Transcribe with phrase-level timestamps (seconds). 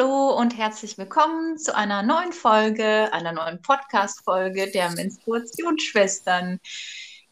[0.00, 6.58] Hallo und herzlich willkommen zu einer neuen Folge, einer neuen Podcast-Folge der Menstruationsschwestern,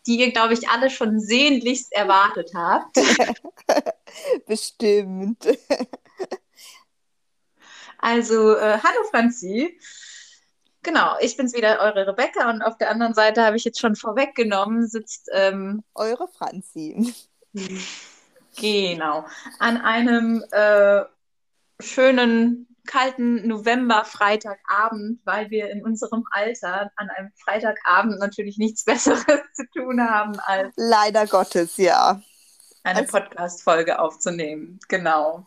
[0.07, 2.95] die ihr, glaube ich, alle schon sehnlichst erwartet habt.
[4.47, 5.49] Bestimmt.
[7.97, 9.81] Also, äh, hallo Franzi.
[10.83, 13.97] Genau, ich bin's wieder, eure Rebecca, und auf der anderen Seite habe ich jetzt schon
[13.97, 17.15] vorweggenommen, sitzt ähm, Eure Franzi.
[18.61, 19.25] genau
[19.59, 21.05] an einem äh,
[21.81, 29.65] schönen kalten November-Freitagabend, weil wir in unserem Alter an einem Freitagabend natürlich nichts Besseres zu
[29.75, 32.21] tun haben, als Leider Gottes, ja.
[32.83, 34.81] eine Als- Podcast-Folge aufzunehmen.
[34.89, 35.47] Genau.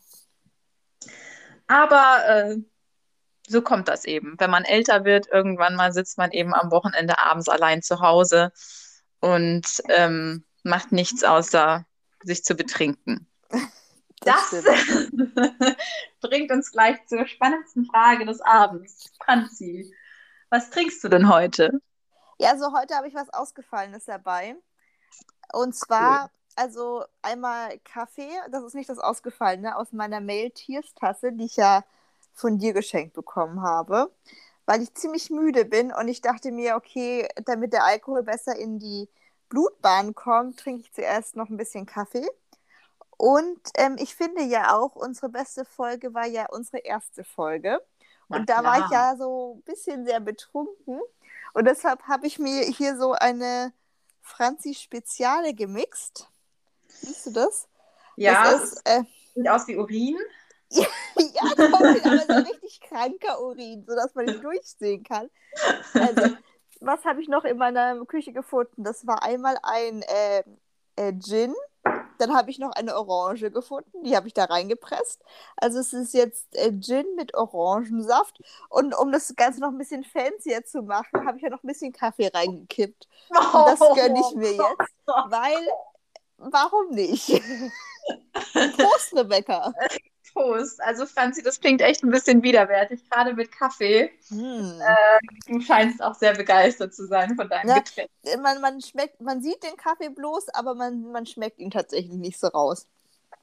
[1.68, 2.58] Aber äh,
[3.48, 4.36] so kommt das eben.
[4.38, 8.52] Wenn man älter wird, irgendwann mal sitzt man eben am Wochenende abends allein zu Hause
[9.20, 11.86] und ähm, macht nichts außer
[12.24, 13.27] sich zu betrinken.
[14.22, 15.12] Das stimmt.
[16.22, 19.12] bringt uns gleich zur spannendsten Frage des Abends.
[19.24, 19.94] Franzi,
[20.50, 21.82] was trinkst du denn heute?
[22.38, 24.55] Ja, also heute habe ich was Ausgefallenes dabei.
[25.54, 31.58] Und zwar, also einmal Kaffee, das ist nicht das Ausgefallene, aus meiner Mail-Tiers-Tasse, die ich
[31.58, 31.84] ja
[32.34, 34.12] von dir geschenkt bekommen habe,
[34.66, 38.80] weil ich ziemlich müde bin und ich dachte mir, okay, damit der Alkohol besser in
[38.80, 39.10] die
[39.50, 42.28] Blutbahn kommt, trinke ich zuerst noch ein bisschen Kaffee.
[43.22, 47.80] Und ähm, ich finde ja auch, unsere beste Folge war ja unsere erste Folge.
[48.28, 49.12] Na Und da war ich klar.
[49.12, 51.00] ja so ein bisschen sehr betrunken.
[51.54, 53.74] Und deshalb habe ich mir hier so eine
[54.24, 56.32] Franzi Speziale gemixt.
[56.88, 57.68] Siehst du das?
[58.16, 59.04] Ja, das ist, äh,
[59.35, 60.18] sieht aus wie Urin.
[60.72, 60.88] ja,
[61.70, 65.30] komplett, aber so richtig kranker Urin, sodass man nicht durchsehen kann.
[65.94, 66.35] Also,
[66.80, 68.84] was habe ich noch in meiner Küche gefunden?
[68.84, 70.44] Das war einmal ein äh,
[70.96, 71.53] äh, Gin.
[72.22, 75.24] Dann habe ich noch eine Orange gefunden, die habe ich da reingepresst.
[75.58, 78.40] Also es ist jetzt äh, Gin mit Orangensaft.
[78.69, 81.68] Und um das Ganze noch ein bisschen fancier zu machen, habe ich ja noch ein
[81.68, 83.08] bisschen Kaffee reingekippt.
[83.30, 85.68] Und das gönne ich mir jetzt, weil,
[86.38, 87.28] warum nicht?
[88.78, 89.74] Prost, Rebecca.
[90.41, 90.81] Prost.
[90.81, 94.12] Also Franzi, das klingt echt ein bisschen widerwärtig, gerade mit Kaffee.
[94.29, 94.81] Hm.
[95.47, 97.79] Du scheinst auch sehr begeistert zu sein von deinem Ja.
[97.79, 98.09] Getränk.
[98.41, 102.40] man, man schmeckt, man sieht den Kaffee bloß, aber man, man schmeckt ihn tatsächlich nicht
[102.40, 102.88] so raus.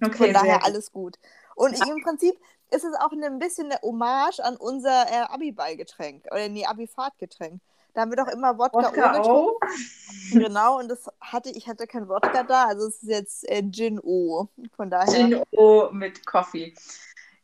[0.02, 0.64] Okay, Von daher gut.
[0.64, 1.18] alles gut.
[1.56, 2.34] Und im Prinzip
[2.70, 7.60] ist es auch ein bisschen eine Hommage an unser äh, Abi-Ballgetränk oder nee, Abi-Fahrtgetränk.
[7.94, 9.84] Da haben wir doch immer Wodka, Wodka O getrunken.
[10.32, 13.98] Genau, und das hatte ich hatte kein Wodka da, also es ist jetzt äh, Gin
[13.98, 14.48] O.
[14.76, 15.12] Von daher.
[15.12, 16.74] Gin O mit Coffee.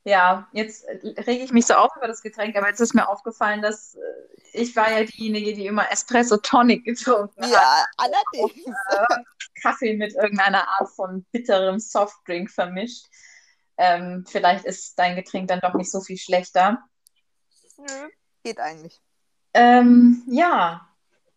[0.04, 3.08] Ja, jetzt äh, rege ich mich so auf über das Getränk, aber jetzt ist mir
[3.08, 4.00] aufgefallen, dass äh,
[4.52, 7.50] ich war ja diejenige, die immer Espresso Tonic getrunken hat.
[7.50, 8.64] Ja, allerdings.
[9.62, 13.06] Kaffee mit irgendeiner Art von bitterem Softdrink vermischt.
[13.76, 16.84] Ähm, vielleicht ist dein Getränk dann doch nicht so viel schlechter.
[17.78, 18.08] Nö,
[18.42, 19.00] geht eigentlich.
[19.54, 20.88] Ähm, ja,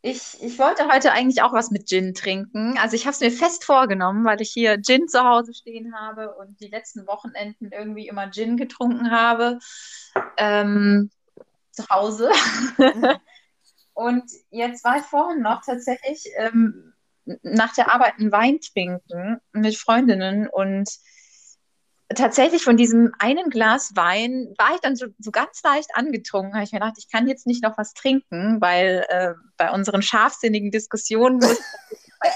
[0.02, 2.78] ich, ich wollte heute eigentlich auch was mit Gin trinken.
[2.78, 6.36] Also ich habe es mir fest vorgenommen, weil ich hier Gin zu Hause stehen habe
[6.36, 9.60] und die letzten Wochenenden irgendwie immer Gin getrunken habe.
[10.38, 11.10] Ähm,
[11.72, 12.32] zu Hause.
[13.94, 16.94] Und jetzt war ich vorhin noch tatsächlich ähm,
[17.42, 20.88] nach der Arbeit einen Wein trinken mit Freundinnen und
[22.16, 26.54] tatsächlich von diesem einen Glas Wein war ich dann so, so ganz leicht angetrunken.
[26.54, 30.02] Habe ich mir gedacht, ich kann jetzt nicht noch was trinken, weil äh, bei unseren
[30.02, 31.60] scharfsinnigen Diskussionen muss
[32.24, 32.32] ich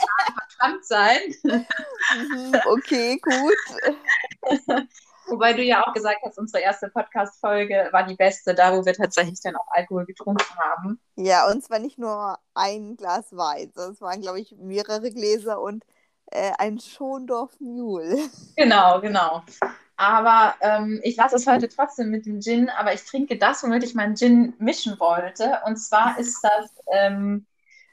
[0.59, 1.19] verkrankt sein.
[1.43, 4.87] Mhm, okay, gut.
[5.27, 8.93] Wobei du ja auch gesagt hast, unsere erste Podcast-Folge war die beste, da wo wir
[8.93, 10.99] tatsächlich dann auch Alkohol getrunken haben.
[11.15, 15.61] Ja, und zwar nicht nur ein Glas Wein, sondern es waren, glaube ich, mehrere Gläser
[15.61, 15.85] und
[16.31, 18.17] äh, ein Schondorf Mule.
[18.57, 19.43] Genau, genau.
[19.97, 23.83] Aber ähm, ich lasse es heute trotzdem mit dem Gin, aber ich trinke das, womit
[23.83, 25.59] ich meinen Gin mischen wollte.
[25.65, 27.45] Und zwar ist das ähm,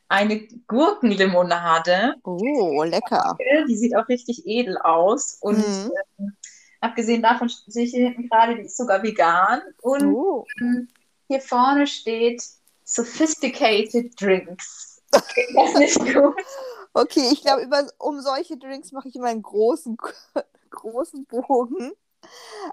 [0.08, 2.14] eine Gurkenlimonade.
[2.24, 3.36] Oh, lecker.
[3.68, 5.36] Die sieht auch richtig edel aus.
[5.40, 5.90] Und Mhm.
[6.18, 6.36] ähm,
[6.80, 9.60] abgesehen davon sehe ich hier hinten gerade, die ist sogar vegan.
[9.82, 10.46] Und Oh.
[10.60, 10.88] ähm,
[11.28, 12.42] hier vorne steht
[12.84, 15.02] Sophisticated Drinks.
[15.12, 16.34] Das nicht gut?
[16.92, 17.68] Okay, ich glaube,
[17.98, 19.96] um solche Drinks mache ich immer einen großen,
[20.70, 21.92] großen Bogen.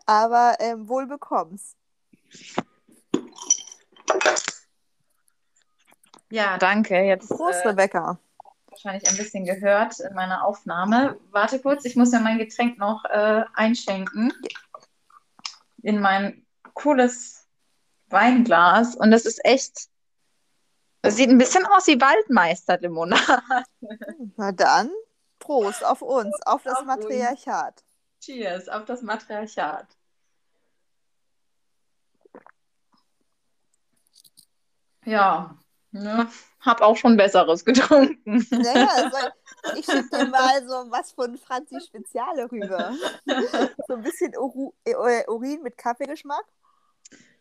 [0.06, 1.76] Aber ähm, wohl bekomm's.
[6.30, 7.00] Ja, danke.
[7.02, 8.20] Jetzt Prost, äh, Rebecca.
[8.70, 11.18] wahrscheinlich ein bisschen gehört in meiner Aufnahme.
[11.32, 14.34] Warte kurz, ich muss ja mein Getränk noch äh, einschenken
[15.82, 17.48] in mein cooles
[18.08, 18.96] Weinglas.
[18.96, 19.88] Und das ist echt,
[21.06, 23.44] das sieht ein bisschen aus wie Waldmeisterlimonade.
[24.38, 24.90] Na dann,
[25.38, 27.74] Prost auf uns, auf das auf Matriarchat.
[27.76, 28.26] Uns.
[28.26, 29.86] Cheers, auf das Matriarchat.
[35.06, 35.56] Ja,
[35.92, 36.28] ne?
[36.62, 38.46] hab auch schon Besseres getrunken.
[38.50, 39.18] Naja, also
[39.76, 42.94] ich schicke dir mal so was von Franzi Speziale rüber.
[43.88, 46.46] so ein bisschen Uru äh, Urin mit Kaffeegeschmack.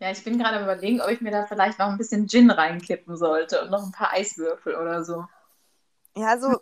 [0.00, 2.50] Ja, ich bin gerade am überlegen, ob ich mir da vielleicht noch ein bisschen Gin
[2.50, 5.24] reinkippen sollte und noch ein paar Eiswürfel oder so.
[6.16, 6.58] Ja, also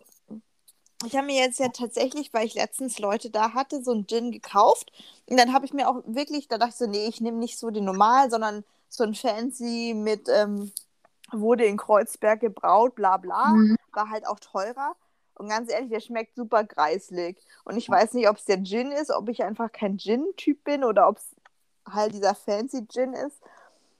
[1.05, 4.31] ich habe mir jetzt ja tatsächlich, weil ich letztens Leute da hatte, so einen Gin
[4.31, 4.93] gekauft.
[5.27, 7.59] Und dann habe ich mir auch wirklich, da dachte ich so, nee, ich nehme nicht
[7.59, 10.73] so den normal, sondern so ein Fancy mit, ähm,
[11.33, 13.49] wurde in Kreuzberg gebraut, bla bla.
[13.49, 13.77] Mhm.
[13.93, 14.95] War halt auch teurer.
[15.35, 17.39] Und ganz ehrlich, der schmeckt super greislig.
[17.65, 20.85] Und ich weiß nicht, ob es der Gin ist, ob ich einfach kein Gin-Typ bin
[20.85, 21.35] oder ob es
[21.89, 23.41] halt dieser Fancy Gin ist.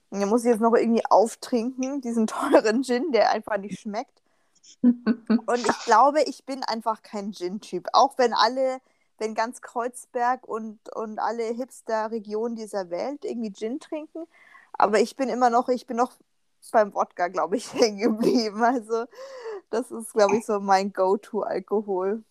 [0.09, 4.21] Und den muss ich jetzt noch irgendwie auftrinken, diesen teuren Gin, der einfach nicht schmeckt.
[4.81, 7.87] Und ich glaube, ich bin einfach kein Gin-Typ.
[7.93, 8.79] Auch wenn alle,
[9.17, 14.25] wenn ganz Kreuzberg und, und alle Hipster-Regionen dieser Welt irgendwie Gin trinken.
[14.73, 16.13] Aber ich bin immer noch, ich bin noch
[16.71, 18.63] beim Wodka, glaube ich, hängen geblieben.
[18.63, 19.05] Also,
[19.69, 22.23] das ist, glaube ich, so mein Go-To-Alkohol.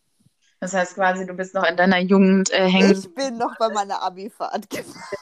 [0.60, 2.92] Das heißt quasi, du bist noch in deiner Jugend äh, hängen.
[2.92, 4.68] Ich bin noch bei meiner Abifahrt.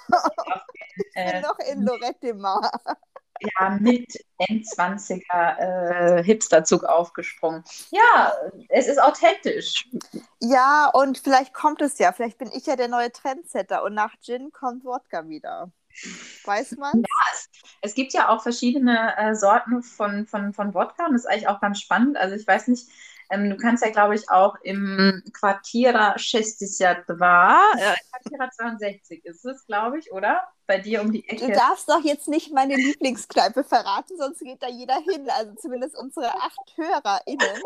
[1.14, 2.70] Ich bin Äh, noch in Lorette de Mar.
[3.40, 4.06] ja, mit
[4.38, 5.58] N20er
[6.18, 7.64] äh, Hipsterzug aufgesprungen.
[7.90, 8.32] Ja,
[8.68, 9.88] es ist authentisch.
[10.40, 12.12] Ja, und vielleicht kommt es ja.
[12.12, 15.72] Vielleicht bin ich ja der neue Trendsetter und nach Gin kommt Wodka wieder.
[16.44, 17.02] Weiß man?
[17.82, 21.48] Es gibt ja auch verschiedene äh, Sorten von, von, von Wodka und das ist eigentlich
[21.48, 22.16] auch ganz spannend.
[22.16, 22.88] Also ich weiß nicht,
[23.30, 29.64] ähm, du kannst ja, glaube ich, auch im Quartiera 62, äh, Quartiera 62 ist es,
[29.66, 30.42] glaube ich, oder?
[30.66, 31.52] Bei dir um die Du Ecke.
[31.52, 35.28] darfst doch jetzt nicht meine Lieblingskneipe verraten, sonst geht da jeder hin.
[35.30, 37.62] Also zumindest unsere acht HörerInnen.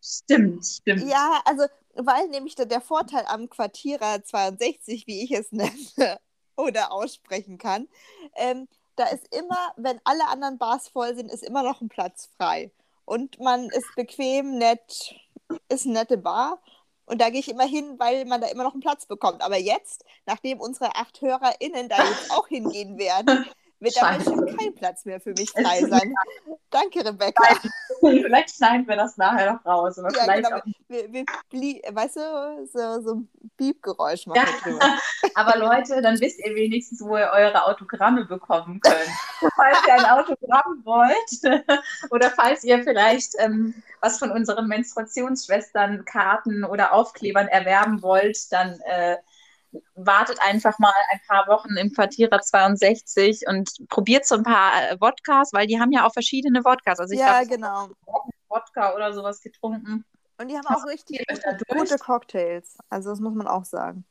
[0.00, 1.02] Stimmt, stimmt.
[1.08, 5.72] Ja, also, weil nämlich der, der Vorteil am Quartierer 62, wie ich es nenne
[6.56, 7.88] oder aussprechen kann,
[8.36, 12.28] ähm, da ist immer, wenn alle anderen Bars voll sind, ist immer noch ein Platz
[12.36, 12.70] frei.
[13.12, 15.14] Und man ist bequem, nett,
[15.68, 16.62] ist eine nette Bar.
[17.04, 19.42] Und da gehe ich immer hin, weil man da immer noch einen Platz bekommt.
[19.42, 23.44] Aber jetzt, nachdem unsere acht HörerInnen da jetzt auch hingehen werden,
[23.82, 24.30] wird da Scheiße.
[24.30, 26.14] bestimmt kein Platz mehr für mich frei sein.
[26.70, 27.42] Danke, Rebecca.
[28.00, 29.98] Vielleicht schneiden wir das nachher noch raus.
[29.98, 30.56] Aber Ja, vielleicht genau.
[30.56, 31.24] auch Wir, wir,
[31.94, 34.42] weißt du, so, so ein Piepgeräusch machen
[34.80, 34.98] Ja.
[35.34, 39.52] Aber Leute, dann wisst ihr wenigstens, wo ihr eure Autogramme bekommen könnt.
[39.56, 41.62] falls ihr ein Autogramm wollt
[42.10, 48.80] oder falls ihr vielleicht ähm, was von unseren Menstruationsschwestern Karten oder Aufklebern erwerben wollt, dann
[48.80, 49.16] äh,
[49.94, 55.00] wartet einfach mal ein paar Wochen im Quartierer 62 und probiert so ein paar äh,
[55.00, 56.98] Wodkas, weil die haben ja auch verschiedene Wodkas.
[56.98, 57.88] Also ich Ja, habe genau.
[58.48, 60.04] Wodka oder sowas getrunken.
[60.38, 62.76] Und die haben auch richtig gute, gute Cocktails.
[62.88, 64.04] Also das muss man auch sagen.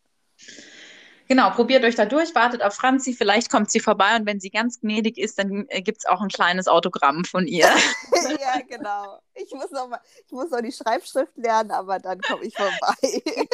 [1.31, 4.49] Genau, probiert euch da durch, wartet auf Franzi, vielleicht kommt sie vorbei und wenn sie
[4.49, 7.67] ganz gnädig ist, dann äh, gibt es auch ein kleines Autogramm von ihr.
[8.11, 9.17] ja, genau.
[9.33, 12.97] Ich muss noch mal, ich muss noch die Schreibschrift lernen, aber dann komme ich vorbei.
[13.01, 13.47] ein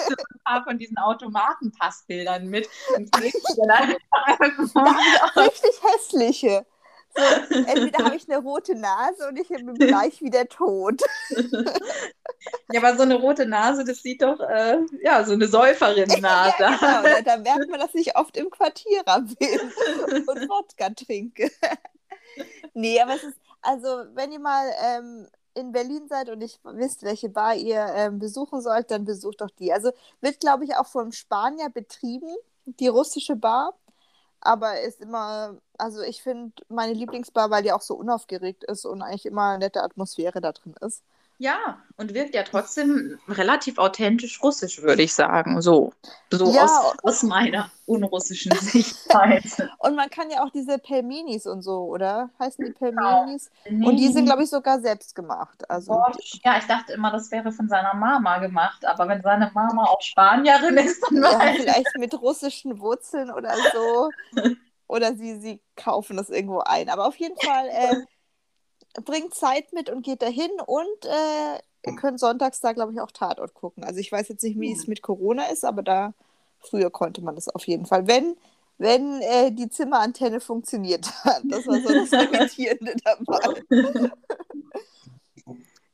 [0.43, 2.67] paar von diesen Automatenpassbildern mit.
[2.95, 3.21] Und dann
[5.35, 6.65] richtig hässliche.
[7.49, 11.01] So, entweder habe ich eine rote Nase und ich bin gleich wieder tot.
[12.71, 16.55] ja, aber so eine rote Nase, das sieht doch, äh, ja, so eine Säuferinnen-Nase.
[16.59, 17.21] Ja, genau.
[17.23, 19.59] Da, merkt man, dass ich oft im Quartierer bin
[20.27, 21.49] und Wodka trinke.
[22.73, 27.03] nee, aber es ist, also wenn ihr mal ähm, in Berlin seid und nicht wisst,
[27.03, 29.73] welche Bar ihr ähm, besuchen sollt, dann besucht doch die.
[29.73, 32.33] Also wird, glaube ich, auch vom Spanier betrieben,
[32.65, 33.73] die russische Bar.
[34.39, 39.01] Aber ist immer, also ich finde meine Lieblingsbar, weil die auch so unaufgeregt ist und
[39.01, 41.03] eigentlich immer eine nette Atmosphäre da drin ist.
[41.39, 45.61] Ja, und wirkt ja trotzdem relativ authentisch russisch, würde ich sagen.
[45.61, 45.93] So,
[46.31, 46.65] so Ja.
[46.65, 49.69] aus, aus meiner unrussischen Sichtweise.
[49.77, 52.31] Und man kann ja auch diese Pelminis und so, oder?
[52.39, 53.51] Heißen die Pelminis?
[53.65, 55.69] Und die sind, glaube ich, sogar selbst gemacht.
[55.69, 55.93] Also.
[56.43, 60.01] Ja, ich dachte immer, das wäre von seiner Mama gemacht, aber wenn seine Mama auch
[60.01, 64.09] Spanierin ist, dann ja, vielleicht mit russischen Wurzeln oder so.
[64.87, 66.89] Oder sie, sie kaufen das irgendwo ein.
[66.89, 72.19] Aber auf jeden Fall äh, bringt Zeit mit und geht dahin und äh, ihr könnt
[72.19, 73.83] sonntags da, glaube ich, auch Tatort gucken.
[73.83, 76.13] Also ich weiß jetzt nicht, wie es mit Corona ist, aber da
[76.59, 78.07] früher konnte man das auf jeden Fall.
[78.07, 78.35] Wenn,
[78.77, 81.41] wenn äh, die Zimmerantenne funktioniert hat.
[81.45, 84.11] Das war so das Irritierende dabei.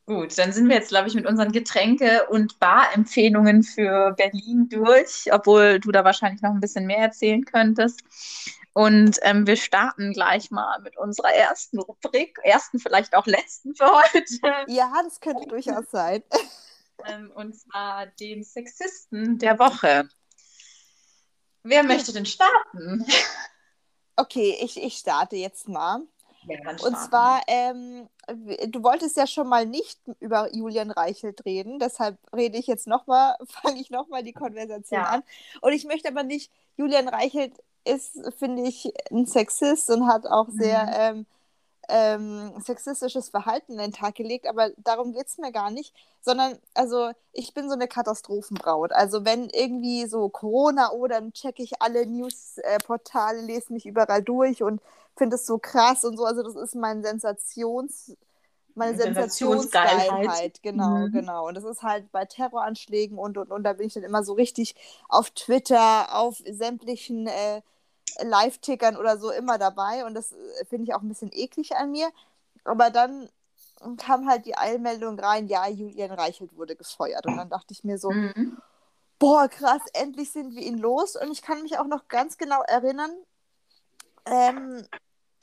[0.05, 5.31] Gut, dann sind wir jetzt, glaube ich, mit unseren Getränke- und Bar-Empfehlungen für Berlin durch,
[5.31, 8.01] obwohl du da wahrscheinlich noch ein bisschen mehr erzählen könntest.
[8.73, 13.85] Und ähm, wir starten gleich mal mit unserer ersten Rubrik, ersten vielleicht auch letzten für
[13.85, 14.23] heute,
[14.67, 16.23] Ja, das könnte durchaus sein.
[17.05, 20.09] ähm, und zwar dem Sexisten der Woche.
[21.61, 23.05] Wer möchte denn starten?
[24.15, 26.01] Okay, ich, ich starte jetzt mal.
[26.45, 28.09] Ja, und zwar, ähm,
[28.67, 33.35] du wolltest ja schon mal nicht über Julian Reichelt reden, deshalb rede ich jetzt nochmal,
[33.47, 35.07] fange ich nochmal die Konversation ja.
[35.07, 35.23] an.
[35.61, 37.53] Und ich möchte aber nicht, Julian Reichelt
[37.85, 41.17] ist, finde ich, ein Sexist und hat auch sehr mhm.
[41.19, 41.25] ähm,
[41.89, 46.57] ähm, sexistisches Verhalten an den Tag gelegt, aber darum geht es mir gar nicht, sondern,
[46.73, 48.93] also, ich bin so eine Katastrophenbraut.
[48.93, 54.63] Also, wenn irgendwie so Corona oder dann checke ich alle Newsportale, lese mich überall durch
[54.63, 54.81] und
[55.17, 56.25] finde es so krass und so.
[56.25, 58.15] Also, das ist mein Sensations-
[58.75, 61.11] meine Sensationsgeilheit, genau, mhm.
[61.11, 61.47] genau.
[61.47, 64.33] Und das ist halt bei Terroranschlägen und, und, und da bin ich dann immer so
[64.33, 64.75] richtig
[65.09, 67.61] auf Twitter, auf sämtlichen äh,
[68.21, 71.91] Live-Tickern oder so immer dabei und das äh, finde ich auch ein bisschen eklig an
[71.91, 72.09] mir.
[72.63, 73.29] Aber dann
[73.97, 77.25] kam halt die Eilmeldung rein, ja, Julian Reichelt wurde gefeuert.
[77.25, 78.57] Und dann dachte ich mir so, mhm.
[79.19, 81.15] boah, krass, endlich sind wir ihn los.
[81.15, 83.11] Und ich kann mich auch noch ganz genau erinnern,
[84.25, 84.85] ähm,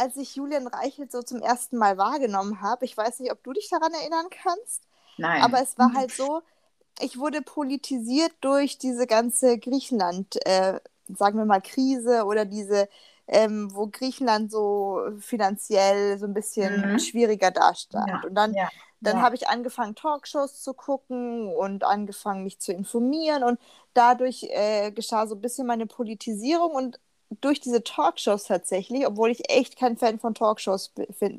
[0.01, 2.85] als ich Julian Reichelt so zum ersten Mal wahrgenommen habe.
[2.85, 4.83] Ich weiß nicht, ob du dich daran erinnern kannst.
[5.19, 5.43] Nein.
[5.43, 6.43] Aber es war halt so,
[7.01, 10.81] ich wurde politisiert durch diese ganze Griechenland- äh,
[11.17, 12.89] sagen wir mal, Krise oder diese,
[13.27, 16.99] ähm, wo Griechenland so finanziell so ein bisschen mhm.
[16.99, 18.09] schwieriger dastand.
[18.09, 18.23] Ja.
[18.25, 18.69] Und dann, ja.
[19.01, 19.23] dann ja.
[19.23, 23.43] habe ich angefangen, Talkshows zu gucken und angefangen, mich zu informieren.
[23.43, 23.59] Und
[23.95, 27.01] dadurch äh, geschah so ein bisschen meine Politisierung und
[27.41, 30.93] durch diese Talkshows tatsächlich, obwohl ich echt kein Fan von Talkshows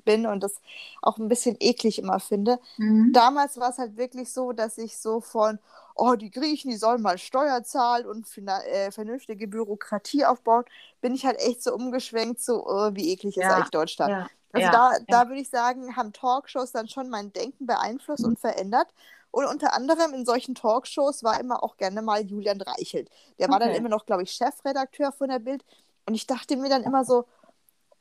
[0.05, 0.55] bin und das
[1.01, 2.59] auch ein bisschen eklig immer finde.
[2.77, 3.11] Mhm.
[3.13, 5.59] Damals war es halt wirklich so, dass ich so von,
[5.95, 10.63] oh, die Griechen, die sollen mal Steuer zahlen und äh, vernünftige Bürokratie aufbauen,
[11.01, 13.47] bin ich halt echt so umgeschwenkt, so, oh, wie eklig ja.
[13.47, 14.11] ist eigentlich Deutschland.
[14.11, 14.27] Ja.
[14.53, 14.71] Also ja.
[14.71, 18.31] da, da würde ich sagen, haben Talkshows dann schon mein Denken beeinflusst mhm.
[18.31, 18.87] und verändert.
[19.31, 23.09] Und unter anderem in solchen Talkshows war immer auch gerne mal Julian Reichelt.
[23.39, 23.53] Der okay.
[23.53, 25.63] war dann immer noch, glaube ich, Chefredakteur von der Bild.
[26.05, 27.25] Und ich dachte mir dann immer so,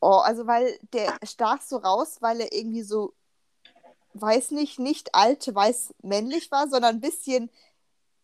[0.01, 3.15] oh, also weil der stach so raus, weil er irgendwie so,
[4.15, 7.51] weiß nicht, nicht alt, weiß männlich war, sondern ein bisschen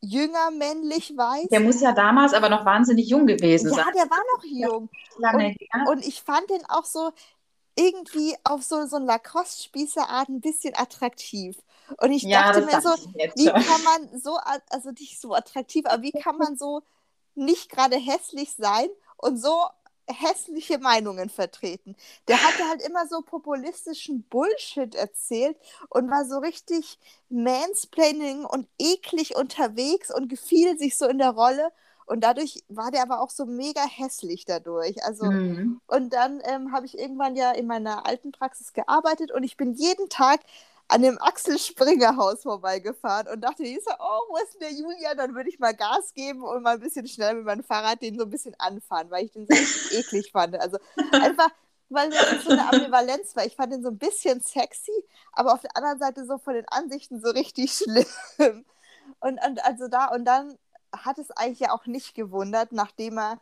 [0.01, 1.49] jünger männlich weiß.
[1.49, 3.85] Der muss ja damals aber noch wahnsinnig jung gewesen ja, sein.
[3.95, 4.91] Ja, der war noch jung.
[5.19, 7.13] Lange und, und ich fand den auch so
[7.77, 11.57] irgendwie auf so, so eine Lacoste-Spießerart ein bisschen attraktiv.
[12.01, 14.39] Und ich ja, dachte mir so, wie kann man so,
[14.71, 16.83] also nicht so attraktiv, aber wie kann man so
[17.35, 18.89] nicht gerade hässlich sein
[19.19, 19.55] und so
[20.09, 21.97] hässliche Meinungen vertreten.
[22.29, 25.57] Der hatte halt immer so populistischen Bullshit erzählt
[25.89, 31.73] und war so richtig mansplaining und eklig unterwegs und gefiel sich so in der Rolle.
[32.07, 35.05] Und dadurch war der aber auch so mega hässlich dadurch.
[35.05, 35.81] Also, mhm.
[35.89, 39.75] und dann ähm, habe ich irgendwann ja in meiner alten Praxis gearbeitet und ich bin
[39.75, 40.41] jeden Tag
[40.89, 44.73] an dem Axel Springer Haus vorbeigefahren und dachte, ich so, oh, wo ist denn der
[44.73, 45.17] Julian?
[45.17, 48.17] Dann würde ich mal Gas geben und mal ein bisschen schnell mit meinem Fahrrad den
[48.17, 50.59] so ein bisschen anfahren, weil ich den so richtig eklig fand.
[50.61, 50.79] Also
[51.11, 51.51] einfach,
[51.89, 53.45] weil das so eine Ambivalenz war.
[53.45, 54.93] Ich fand den so ein bisschen sexy,
[55.33, 58.65] aber auf der anderen Seite so von den Ansichten so richtig schlimm.
[59.21, 60.57] Und, und also da, und dann
[60.93, 63.41] hat es eigentlich ja auch nicht gewundert, nachdem er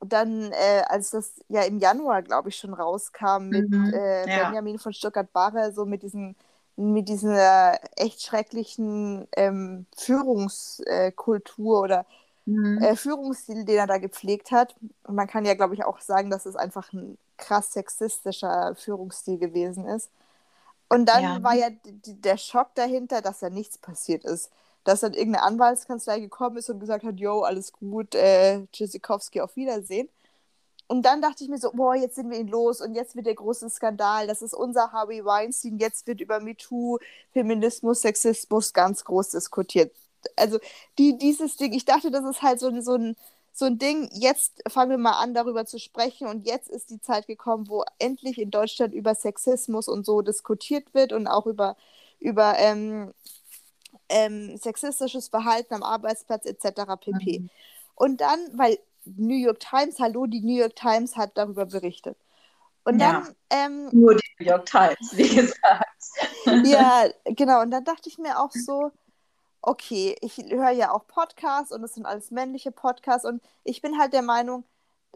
[0.00, 4.46] dann, äh, als das ja im Januar, glaube ich, schon rauskam mit mhm, äh, ja.
[4.46, 6.34] Benjamin von Stuttgart-Barre, so mit diesen
[6.82, 12.06] mit dieser echt schrecklichen ähm, Führungskultur oder
[12.46, 12.78] mhm.
[12.82, 14.74] äh, Führungsstil, den er da gepflegt hat.
[15.04, 19.38] Und man kann ja, glaube ich, auch sagen, dass es einfach ein krass sexistischer Führungsstil
[19.38, 20.10] gewesen ist.
[20.88, 21.42] Und dann ja.
[21.42, 24.50] war ja der Schock dahinter, dass da nichts passiert ist.
[24.84, 29.56] Dass dann irgendeine Anwaltskanzlei gekommen ist und gesagt hat, yo, alles gut, äh, Tschüssikowski, auf
[29.56, 30.08] Wiedersehen.
[30.86, 33.26] Und dann dachte ich mir so, boah, jetzt sind wir ihn los und jetzt wird
[33.26, 34.26] der große Skandal.
[34.26, 35.78] Das ist unser Harvey Weinstein.
[35.78, 36.98] Jetzt wird über MeToo,
[37.32, 39.94] Feminismus, Sexismus ganz groß diskutiert.
[40.36, 40.58] Also
[40.98, 43.16] die, dieses Ding, ich dachte, das ist halt so, so, ein,
[43.52, 44.10] so ein Ding.
[44.12, 46.26] Jetzt fangen wir mal an, darüber zu sprechen.
[46.26, 50.92] Und jetzt ist die Zeit gekommen, wo endlich in Deutschland über Sexismus und so diskutiert
[50.94, 51.76] wird und auch über,
[52.20, 53.14] über ähm,
[54.08, 56.96] ähm, sexistisches Verhalten am Arbeitsplatz etc.
[57.00, 57.38] pp.
[57.40, 57.50] Mhm.
[57.94, 62.16] Und dann, weil New York Times, hallo, die New York Times hat darüber berichtet.
[62.84, 63.36] Und ja, dann.
[63.50, 65.84] Ähm, nur die New York Times, wie gesagt.
[66.64, 67.62] ja, genau.
[67.62, 68.90] Und dann dachte ich mir auch so,
[69.60, 73.98] okay, ich höre ja auch Podcasts und es sind alles männliche Podcasts und ich bin
[73.98, 74.64] halt der Meinung,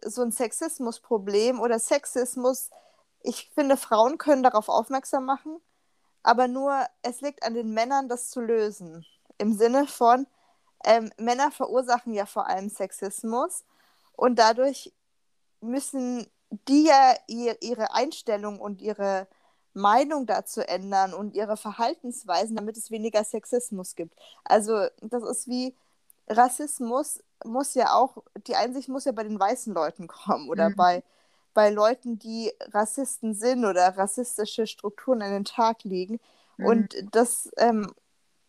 [0.04, 2.70] so ein Sexismusproblem oder Sexismus,
[3.22, 5.56] ich finde, Frauen können darauf aufmerksam machen,
[6.22, 9.04] aber nur es liegt an den Männern, das zu lösen.
[9.38, 10.26] Im Sinne von,
[10.84, 13.64] ähm, Männer verursachen ja vor allem Sexismus
[14.16, 14.92] und dadurch
[15.60, 16.26] müssen
[16.68, 19.26] die ja ihr, ihre Einstellung und ihre
[19.74, 24.16] Meinung dazu ändern und ihre Verhaltensweisen, damit es weniger Sexismus gibt.
[24.44, 25.74] Also das ist wie
[26.28, 30.76] Rassismus muss ja auch, die Einsicht muss ja bei den weißen Leuten kommen oder mhm.
[30.76, 31.02] bei
[31.56, 36.20] bei Leuten, die Rassisten sind oder rassistische Strukturen an den Tag legen.
[36.58, 36.66] Mhm.
[36.66, 37.94] Und das, ähm,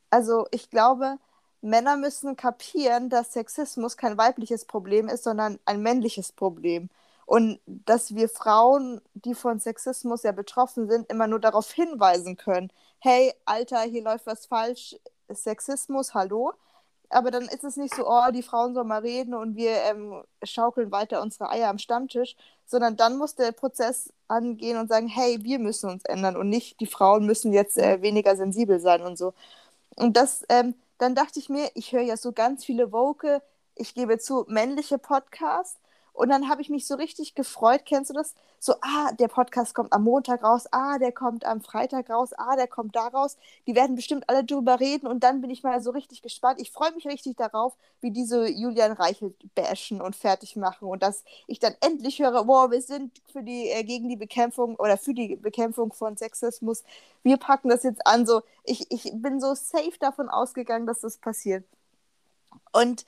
[0.10, 1.18] also ich glaube,
[1.62, 6.90] Männer müssen kapieren, dass Sexismus kein weibliches Problem ist, sondern ein männliches Problem.
[7.26, 12.72] Und dass wir Frauen, die von Sexismus ja betroffen sind, immer nur darauf hinweisen können,
[13.00, 14.96] hey, Alter, hier läuft was falsch,
[15.30, 16.54] Sexismus, hallo.
[17.10, 20.24] Aber dann ist es nicht so, oh, die Frauen sollen mal reden und wir ähm,
[20.44, 22.36] schaukeln weiter unsere Eier am Stammtisch,
[22.66, 26.80] sondern dann muss der Prozess angehen und sagen, hey, wir müssen uns ändern und nicht
[26.82, 29.34] die Frauen müssen jetzt äh, weniger sensibel sein und so.
[29.96, 33.42] Und das, ähm, dann dachte ich mir, ich höre ja so ganz viele Woke,
[33.76, 35.80] ich gebe zu, männliche Podcasts
[36.18, 37.82] und dann habe ich mich so richtig gefreut.
[37.86, 38.34] Kennst du das?
[38.58, 42.56] So, ah, der Podcast kommt am Montag raus, ah, der kommt am Freitag raus, ah,
[42.56, 43.38] der kommt da raus.
[43.68, 46.60] Die werden bestimmt alle drüber reden und dann bin ich mal so richtig gespannt.
[46.60, 51.24] Ich freue mich richtig darauf, wie diese Julian Reichelt bashen und fertig machen und dass
[51.46, 55.14] ich dann endlich höre, wow, wir sind für die, äh, gegen die Bekämpfung oder für
[55.14, 56.84] die Bekämpfung von Sexismus.
[57.22, 58.26] Wir packen das jetzt an.
[58.26, 61.64] So, ich, ich bin so safe davon ausgegangen, dass das passiert.
[62.72, 63.06] Und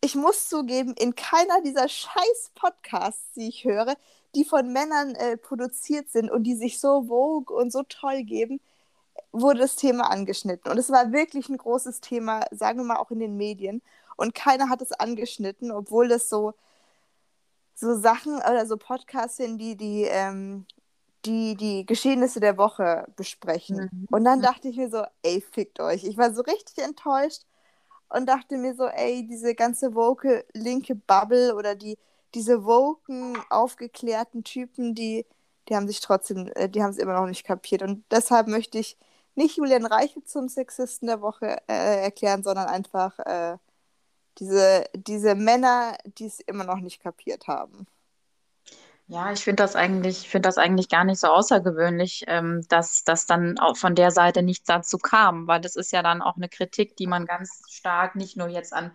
[0.00, 3.96] ich muss zugeben, in keiner dieser scheiß Podcasts, die ich höre,
[4.34, 8.60] die von Männern äh, produziert sind und die sich so vogue und so toll geben,
[9.32, 10.70] wurde das Thema angeschnitten.
[10.70, 13.82] Und es war wirklich ein großes Thema, sagen wir mal auch in den Medien.
[14.16, 16.54] Und keiner hat es angeschnitten, obwohl das so,
[17.74, 20.66] so Sachen oder so Podcasts sind, die die, ähm,
[21.24, 23.90] die, die Geschehnisse der Woche besprechen.
[23.92, 24.08] Mhm.
[24.10, 26.04] Und dann dachte ich mir so, ey, fickt euch.
[26.04, 27.42] Ich war so richtig enttäuscht
[28.10, 31.98] und dachte mir so, ey, diese ganze woke linke Bubble oder die,
[32.34, 35.26] diese woken, aufgeklärten Typen, die,
[35.68, 37.82] die haben sich trotzdem, äh, die haben es immer noch nicht kapiert.
[37.82, 38.96] Und deshalb möchte ich
[39.34, 43.58] nicht Julian Reiche zum Sexisten der Woche äh, erklären, sondern einfach äh,
[44.38, 47.86] diese, diese Männer, die es immer noch nicht kapiert haben.
[49.10, 53.24] Ja, ich finde das eigentlich, finde das eigentlich gar nicht so außergewöhnlich, ähm, dass das
[53.24, 56.48] dann auch von der Seite nichts dazu kam, weil das ist ja dann auch eine
[56.50, 58.92] Kritik, die man ganz stark nicht nur jetzt an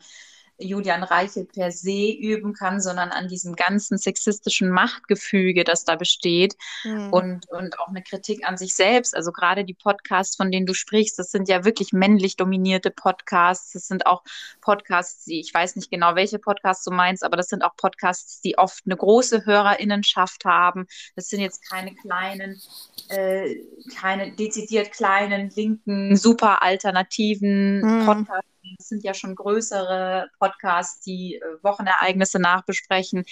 [0.59, 6.55] Julian Reichel per se üben kann, sondern an diesem ganzen sexistischen Machtgefüge, das da besteht
[6.83, 7.11] mhm.
[7.11, 9.15] und, und auch eine Kritik an sich selbst.
[9.15, 13.73] Also gerade die Podcasts, von denen du sprichst, das sind ja wirklich männlich dominierte Podcasts.
[13.73, 14.23] Das sind auch
[14.61, 18.41] Podcasts, die, ich weiß nicht genau, welche Podcasts du meinst, aber das sind auch Podcasts,
[18.41, 20.85] die oft eine große Hörerinnenschaft haben.
[21.15, 22.61] Das sind jetzt keine kleinen,
[23.09, 23.55] äh,
[23.99, 28.05] keine dezidiert kleinen, linken, super alternativen mhm.
[28.05, 33.25] Podcasts das sind ja schon größere Podcasts, die äh, Wochenereignisse nachbesprechen,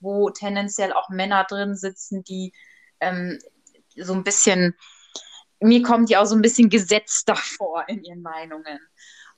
[0.00, 2.52] wo tendenziell auch Männer drin sitzen, die
[3.00, 3.38] ähm,
[3.96, 4.74] so ein bisschen,
[5.60, 8.78] mir kommt die auch so ein bisschen gesetzt davor in ihren Meinungen.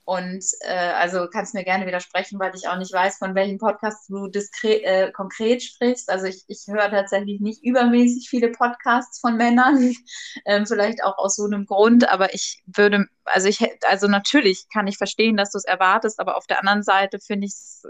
[0.09, 4.07] Und äh, also kannst mir gerne widersprechen, weil ich auch nicht weiß, von welchen Podcasts
[4.07, 6.09] du diskret, äh, konkret sprichst.
[6.09, 9.95] Also ich, ich höre tatsächlich nicht übermäßig viele Podcasts von Männern,
[10.47, 14.87] ähm, vielleicht auch aus so einem Grund, aber ich würde, also ich, also natürlich kann
[14.87, 17.83] ich verstehen, dass du es erwartest, aber auf der anderen Seite finde ich es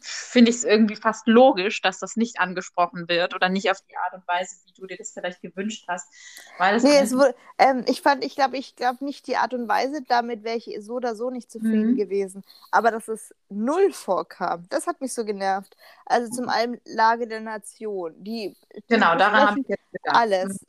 [0.00, 3.96] finde ich es irgendwie fast logisch, dass das nicht angesprochen wird oder nicht auf die
[3.96, 6.12] Art und Weise, wie du dir das vielleicht gewünscht hast.
[6.58, 9.68] Weil nee, es wurde, ähm, ich fand, ich glaube, ich glaube nicht die Art und
[9.68, 11.96] Weise, damit wäre ich so oder so nicht zufrieden mhm.
[11.96, 12.42] gewesen.
[12.70, 15.76] Aber dass es null vorkam, das hat mich so genervt.
[16.06, 18.56] Also zum einen Lage der Nation, die,
[18.88, 20.16] genau, daran habe ich jetzt gedacht.
[20.16, 20.60] Alles.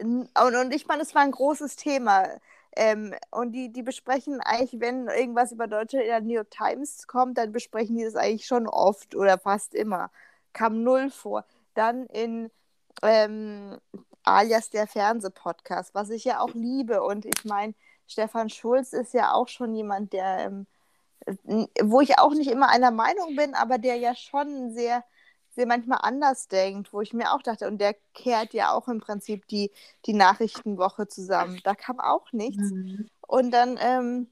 [0.00, 0.28] Mhm.
[0.46, 2.28] Und, und ich meine, es war ein großes Thema.
[2.76, 7.06] Ähm, und die, die besprechen eigentlich, wenn irgendwas über Deutschland in der New York Times
[7.06, 10.10] kommt, dann besprechen die das eigentlich schon oft oder fast immer.
[10.52, 11.44] Kam null vor.
[11.74, 12.50] Dann in
[13.02, 13.78] ähm,
[14.24, 17.02] alias der Fernsehpodcast, was ich ja auch liebe.
[17.02, 17.74] Und ich meine,
[18.06, 20.66] Stefan Schulz ist ja auch schon jemand, der, ähm,
[21.82, 25.04] wo ich auch nicht immer einer Meinung bin, aber der ja schon sehr
[25.60, 28.98] der manchmal anders denkt, wo ich mir auch dachte, und der kehrt ja auch im
[28.98, 29.70] Prinzip die,
[30.06, 31.60] die Nachrichtenwoche zusammen.
[31.64, 32.70] Da kam auch nichts.
[32.70, 33.10] Mhm.
[33.26, 34.28] Und dann ähm,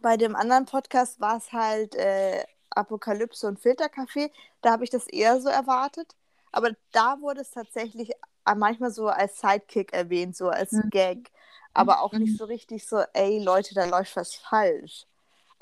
[0.00, 4.32] bei dem anderen Podcast war es halt äh, Apokalypse und Filterkaffee.
[4.62, 6.16] Da habe ich das eher so erwartet.
[6.50, 8.10] Aber da wurde es tatsächlich
[8.56, 10.90] manchmal so als Sidekick erwähnt, so als mhm.
[10.90, 11.30] Gag.
[11.72, 12.36] Aber auch nicht mhm.
[12.36, 15.06] so richtig so, ey Leute, da läuft was falsch.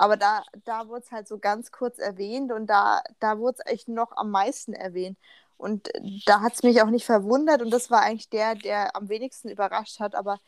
[0.00, 3.70] Aber da, da wurde es halt so ganz kurz erwähnt und da, da wurde es
[3.70, 5.18] echt noch am meisten erwähnt.
[5.58, 5.90] Und
[6.24, 9.50] da hat es mich auch nicht verwundert und das war eigentlich der, der am wenigsten
[9.50, 10.14] überrascht hat.
[10.14, 10.40] Aber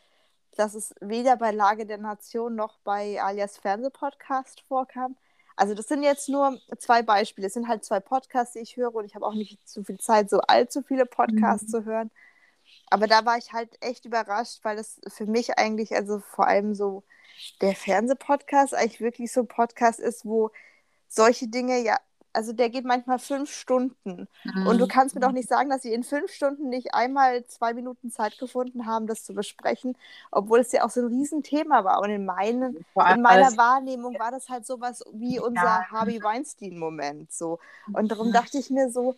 [0.55, 5.17] dass es weder bei Lage der Nation noch bei Alias Fernsehpodcast vorkam.
[5.55, 7.45] Also das sind jetzt nur zwei Beispiele.
[7.45, 9.99] Es sind halt zwei Podcasts, die ich höre und ich habe auch nicht so viel
[9.99, 11.71] Zeit, so allzu viele Podcasts mhm.
[11.71, 12.11] zu hören.
[12.93, 16.75] Aber da war ich halt echt überrascht, weil das für mich eigentlich, also vor allem
[16.75, 17.01] so
[17.59, 20.51] der Fernsehpodcast eigentlich wirklich so ein Podcast ist, wo
[21.07, 21.97] solche Dinge ja
[22.33, 24.27] also der geht manchmal fünf Stunden.
[24.43, 24.67] Mhm.
[24.67, 27.73] Und du kannst mir doch nicht sagen, dass sie in fünf Stunden nicht einmal zwei
[27.73, 29.95] Minuten Zeit gefunden haben, das zu besprechen,
[30.31, 32.01] obwohl es ja auch so ein Riesenthema war.
[32.01, 35.85] Und in, meinen, in meiner Wahrnehmung war das halt sowas wie unser ja.
[35.91, 37.31] Harvey Weinstein-Moment.
[37.31, 37.59] So.
[37.93, 39.15] Und darum dachte ich mir so,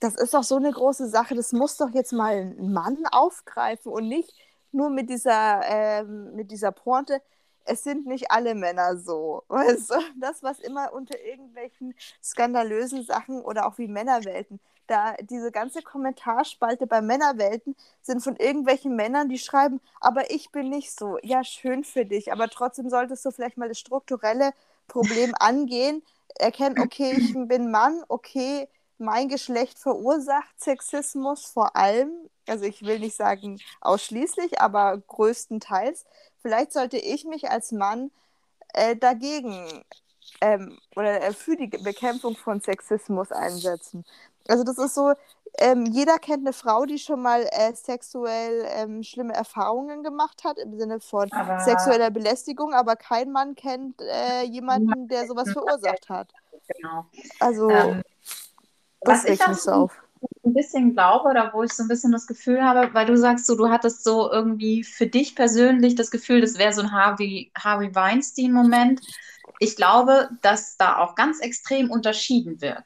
[0.00, 3.92] das ist doch so eine große Sache, das muss doch jetzt mal ein Mann aufgreifen
[3.92, 4.32] und nicht
[4.72, 7.20] nur mit dieser, ähm, mit dieser Pointe,
[7.64, 9.44] es sind nicht alle Männer so.
[9.48, 9.96] Weißt du?
[10.20, 16.86] Das, was immer unter irgendwelchen skandalösen Sachen oder auch wie Männerwelten, da diese ganze Kommentarspalte
[16.86, 21.18] bei Männerwelten sind von irgendwelchen Männern, die schreiben, aber ich bin nicht so.
[21.22, 24.52] Ja, schön für dich, aber trotzdem solltest du vielleicht mal das strukturelle
[24.86, 26.02] Problem angehen,
[26.38, 32.10] erkennen, okay, ich bin Mann, okay, mein Geschlecht verursacht Sexismus vor allem,
[32.46, 36.04] also ich will nicht sagen ausschließlich, aber größtenteils.
[36.40, 38.10] Vielleicht sollte ich mich als Mann
[38.74, 39.84] äh, dagegen
[40.40, 44.04] ähm, oder äh, für die Bekämpfung von Sexismus einsetzen.
[44.48, 45.12] Also das ist so,
[45.58, 50.58] ähm, jeder kennt eine Frau, die schon mal äh, sexuell ähm, schlimme Erfahrungen gemacht hat,
[50.58, 56.08] im Sinne von aber sexueller Belästigung, aber kein Mann kennt äh, jemanden, der sowas verursacht
[56.08, 56.32] hat.
[56.76, 57.06] Genau.
[57.40, 58.02] Also ähm,
[59.00, 59.92] das regt mich so auf.
[60.44, 63.46] Ein bisschen glaube oder wo ich so ein bisschen das Gefühl habe, weil du sagst,
[63.46, 67.52] so du hattest so irgendwie für dich persönlich das Gefühl, das wäre so ein Harvey,
[67.56, 69.00] Harvey Weinstein-Moment.
[69.60, 72.84] Ich glaube, dass da auch ganz extrem unterschieden wird.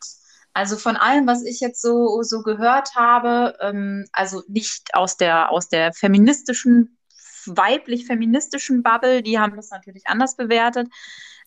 [0.55, 5.51] Also von allem, was ich jetzt so, so gehört habe, ähm, also nicht aus der,
[5.51, 6.98] aus der feministischen,
[7.46, 10.88] weiblich-feministischen Bubble, die haben das natürlich anders bewertet,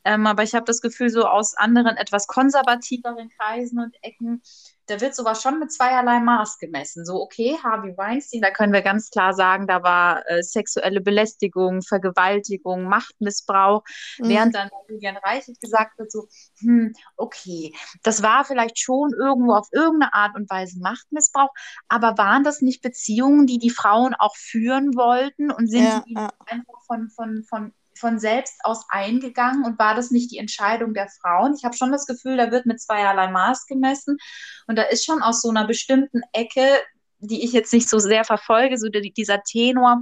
[0.06, 4.42] ähm, aber ich habe das Gefühl, so aus anderen, etwas konservativeren Kreisen und Ecken,
[4.88, 7.06] da wird sowas schon mit zweierlei Maß gemessen.
[7.06, 11.82] So, okay, Harvey Weinstein, da können wir ganz klar sagen, da war äh, sexuelle Belästigung,
[11.82, 13.84] Vergewaltigung, Machtmissbrauch,
[14.20, 14.30] mhm.
[14.30, 16.28] während dann Julian Reichelt gesagt wird, so,
[16.60, 21.50] hm, okay, das war vielleicht schon irgendwo auf irgendeine Art und Weise Machtmissbrauch,
[21.88, 26.14] aber waren das nicht Beziehungen, die die Frauen auch führen wollten und sind ja, die
[26.14, 26.30] ja.
[26.46, 31.08] einfach von, von, von von selbst aus eingegangen und war das nicht die Entscheidung der
[31.08, 31.56] Frauen?
[31.58, 34.18] Ich habe schon das Gefühl, da wird mit zweierlei Maß gemessen
[34.68, 36.68] und da ist schon aus so einer bestimmten Ecke,
[37.20, 40.02] die ich jetzt nicht so sehr verfolge, so dieser Tenor,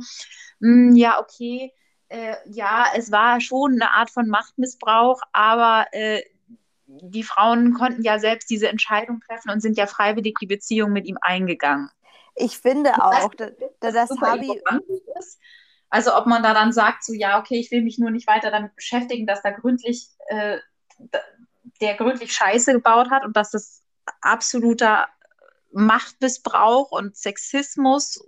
[0.59, 1.71] mh, hm, ja, okay,
[2.09, 6.21] äh, ja, es war schon eine Art von Machtmissbrauch, aber äh,
[6.85, 11.05] die Frauen konnten ja selbst diese Entscheidung treffen und sind ja freiwillig die Beziehung mit
[11.05, 11.89] ihm eingegangen.
[12.35, 14.61] Ich finde auch, dass, dass das Habi.
[15.19, 15.39] Ist.
[15.93, 18.49] Also ob man da dann sagt, so ja, okay, ich will mich nur nicht weiter
[18.49, 20.57] damit beschäftigen, dass da gründlich, äh,
[21.81, 23.83] der gründlich Scheiße gebaut hat und dass das
[24.19, 25.07] absoluter
[25.71, 28.25] Machtmissbrauch und Sexismus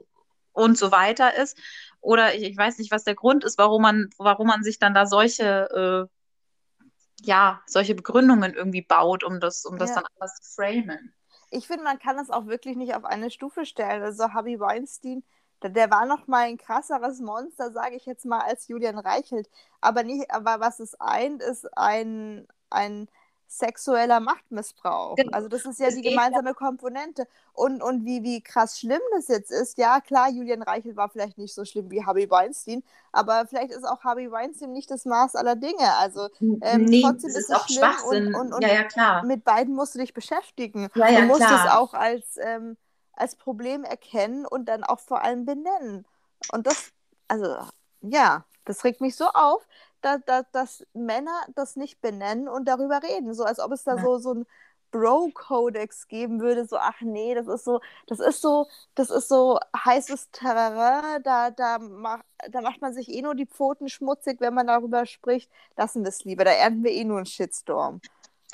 [0.53, 1.57] und so weiter ist.
[2.01, 4.93] Oder ich, ich, weiß nicht, was der Grund ist, warum man, warum man sich dann
[4.93, 9.95] da solche, äh, ja, solche Begründungen irgendwie baut, um das, um das ja.
[9.95, 11.15] dann anders zu framen.
[11.49, 14.03] Ich finde, man kann das auch wirklich nicht auf eine Stufe stellen.
[14.03, 15.23] Also Harvey Weinstein
[15.63, 19.49] der war noch mal ein krasseres Monster, sage ich jetzt mal, als Julian Reichelt.
[19.81, 23.07] Aber, nicht, aber was es eint, ist ein, ein
[23.47, 25.15] sexueller Machtmissbrauch.
[25.15, 25.31] Genau.
[25.31, 26.53] Also das ist ja das die gemeinsame ja.
[26.53, 27.27] Komponente.
[27.53, 31.37] Und, und wie, wie krass schlimm das jetzt ist, ja klar, Julian Reichelt war vielleicht
[31.37, 35.35] nicht so schlimm wie Harvey Weinstein, aber vielleicht ist auch Harvey Weinstein nicht das Maß
[35.35, 35.93] aller Dinge.
[35.99, 36.27] Also
[36.61, 38.27] ähm, nee, trotzdem ist es auch schlimm Schwachsinn.
[38.27, 40.89] Und, und, und ja, ja, mit beiden musst du dich beschäftigen.
[40.95, 41.65] Ja, ja, du musst klar.
[41.65, 42.77] es auch als ähm,
[43.15, 46.05] als Problem erkennen und dann auch vor allem benennen.
[46.51, 46.91] Und das,
[47.27, 47.57] also
[48.01, 49.65] ja, das regt mich so auf,
[50.01, 53.33] dass, dass, dass Männer das nicht benennen und darüber reden.
[53.33, 54.03] So als ob es da ja.
[54.03, 54.45] so, so ein
[54.91, 59.59] Bro-Kodex geben würde, so, ach nee, das ist so, das ist so, das ist so
[59.75, 64.53] heißes Terrain, da, da, mach, da macht man sich eh nur die Pfoten schmutzig, wenn
[64.53, 65.51] man darüber spricht.
[65.75, 67.99] Lassen wir es lieber, da ernten wir eh nur einen Shitstorm.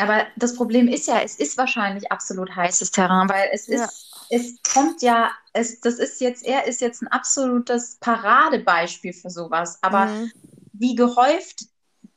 [0.01, 3.85] Aber das Problem ist ja, es ist wahrscheinlich absolut heißes Terrain, weil es ja.
[3.85, 9.29] ist, es kommt ja, es, das ist jetzt, er ist jetzt ein absolutes Paradebeispiel für
[9.29, 9.77] sowas.
[9.81, 10.31] Aber mhm.
[10.73, 11.65] wie gehäuft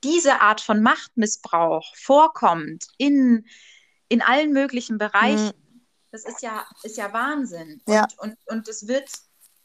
[0.03, 3.47] diese Art von Machtmissbrauch vorkommt in,
[4.09, 5.87] in allen möglichen Bereichen, mhm.
[6.11, 7.83] das ist ja, ist ja Wahnsinn.
[7.85, 8.07] Und, ja.
[8.17, 9.11] und, und es wird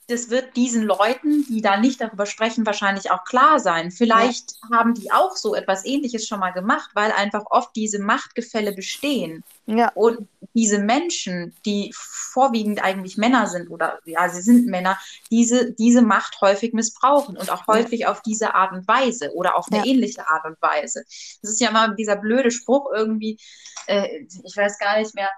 [0.10, 3.92] das wird diesen Leuten, die da nicht darüber sprechen, wahrscheinlich auch klar sein.
[3.92, 4.78] Vielleicht ja.
[4.78, 9.44] haben die auch so etwas Ähnliches schon mal gemacht, weil einfach oft diese Machtgefälle bestehen.
[9.68, 9.92] Ja.
[9.94, 14.98] Und diese Menschen, die vorwiegend eigentlich Männer sind oder ja, sie sind Männer,
[15.30, 18.12] diese, diese Macht häufig missbrauchen und auch häufig ja.
[18.12, 21.04] auf diese Art und Weise oder auf eine ähnliche Art und Weise.
[21.42, 23.38] Das ist ja immer dieser blöde Spruch irgendwie,
[23.86, 25.30] äh, ich weiß gar nicht mehr.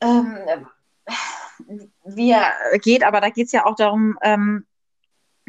[0.00, 0.66] Ähm,
[2.06, 4.66] wie er geht, aber da geht es ja auch darum, ähm,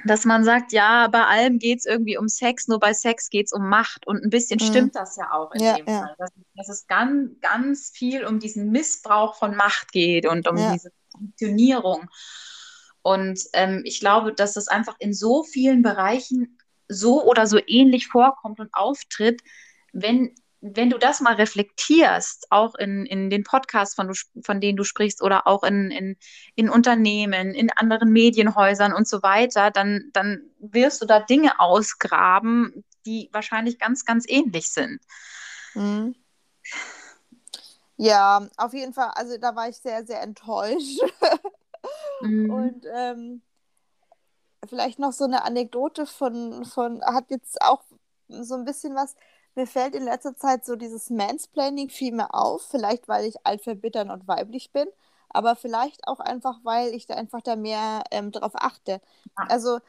[0.05, 3.47] dass man sagt, ja, bei allem geht es irgendwie um Sex, nur bei Sex geht
[3.47, 4.05] es um Macht.
[4.05, 4.63] Und ein bisschen Mhm.
[4.65, 5.99] stimmt das ja auch in Ja, dem ja.
[6.01, 6.15] Fall.
[6.19, 10.71] Dass, dass es ganz, ganz viel um diesen Missbrauch von Macht geht und um Ja.
[10.71, 12.09] diese Funktionierung.
[13.01, 18.07] Und ähm, ich glaube, dass das einfach in so vielen Bereichen so oder so ähnlich
[18.07, 19.41] vorkommt und auftritt,
[19.93, 24.77] wenn, wenn du das mal reflektierst, auch in, in den Podcasts, von, du, von denen
[24.77, 26.17] du sprichst, oder auch in, in,
[26.55, 32.83] in Unternehmen, in anderen Medienhäusern und so weiter, dann, dann wirst du da Dinge ausgraben,
[33.05, 34.99] die wahrscheinlich ganz, ganz ähnlich sind.
[35.75, 36.15] Mhm.
[37.97, 40.99] Ja, auf jeden Fall, also da war ich sehr, sehr enttäuscht.
[42.19, 42.49] Mhm.
[42.49, 43.41] Und ähm,
[44.67, 47.83] vielleicht noch so eine Anekdote von, von, hat jetzt auch
[48.27, 49.15] so ein bisschen was,
[49.57, 53.61] mir fällt in letzter Zeit so dieses Mansplaining viel mehr auf, vielleicht weil ich alt,
[53.63, 54.87] verbittert und weiblich bin,
[55.29, 59.01] aber vielleicht auch einfach, weil ich da einfach da mehr ähm, drauf achte.
[59.37, 59.47] Ja.
[59.49, 59.79] Also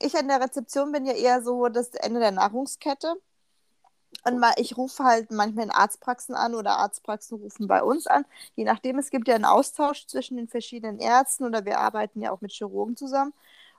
[0.00, 3.14] ich an der Rezeption bin ja eher so das Ende der Nahrungskette.
[4.24, 8.24] Und mal, ich rufe halt manchmal in Arztpraxen an oder Arztpraxen rufen bei uns an.
[8.54, 12.30] Je nachdem, es gibt ja einen Austausch zwischen den verschiedenen Ärzten oder wir arbeiten ja
[12.30, 13.32] auch mit Chirurgen zusammen.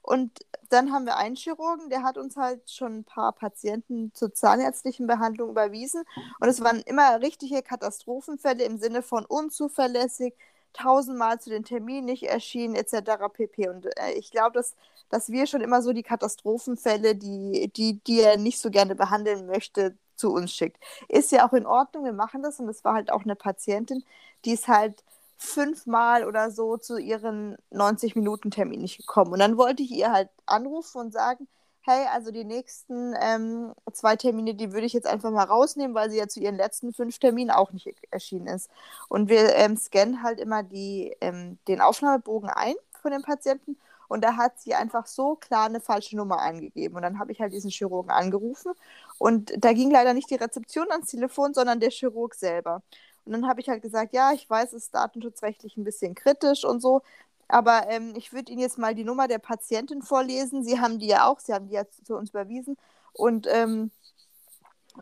[0.05, 4.31] Und dann haben wir einen Chirurgen, der hat uns halt schon ein paar Patienten zur
[4.33, 6.03] zahnärztlichen Behandlung überwiesen.
[6.39, 10.35] Und es waren immer richtige Katastrophenfälle im Sinne von unzuverlässig,
[10.73, 13.29] tausendmal zu den Terminen nicht erschienen, etc.
[13.33, 13.69] pp.
[13.69, 14.75] Und äh, ich glaube, dass,
[15.09, 19.47] dass wir schon immer so die Katastrophenfälle, die, die, die er nicht so gerne behandeln
[19.47, 20.77] möchte, zu uns schickt.
[21.07, 22.59] Ist ja auch in Ordnung, wir machen das.
[22.59, 24.03] Und es war halt auch eine Patientin,
[24.45, 25.03] die ist halt
[25.37, 29.33] fünfmal oder so zu ihren 90-Minuten-Termin nicht gekommen.
[29.33, 31.47] Und dann wollte ich ihr halt anrufen und sagen,
[31.81, 36.09] hey, also die nächsten ähm, zwei Termine, die würde ich jetzt einfach mal rausnehmen, weil
[36.09, 38.69] sie ja zu ihren letzten fünf Terminen auch nicht erschienen ist.
[39.07, 44.23] Und wir ähm, scannen halt immer die, ähm, den Aufnahmebogen ein von dem Patienten und
[44.23, 46.95] da hat sie einfach so klar eine falsche Nummer eingegeben.
[46.95, 48.73] Und dann habe ich halt diesen Chirurgen angerufen
[49.17, 52.81] und da ging leider nicht die Rezeption ans Telefon, sondern der Chirurg selber.
[53.25, 56.63] Und dann habe ich halt gesagt, ja, ich weiß, es ist datenschutzrechtlich ein bisschen kritisch
[56.65, 57.01] und so,
[57.47, 60.63] aber ähm, ich würde Ihnen jetzt mal die Nummer der Patientin vorlesen.
[60.63, 62.77] Sie haben die ja auch, Sie haben die ja zu uns überwiesen.
[63.13, 63.91] Und ähm,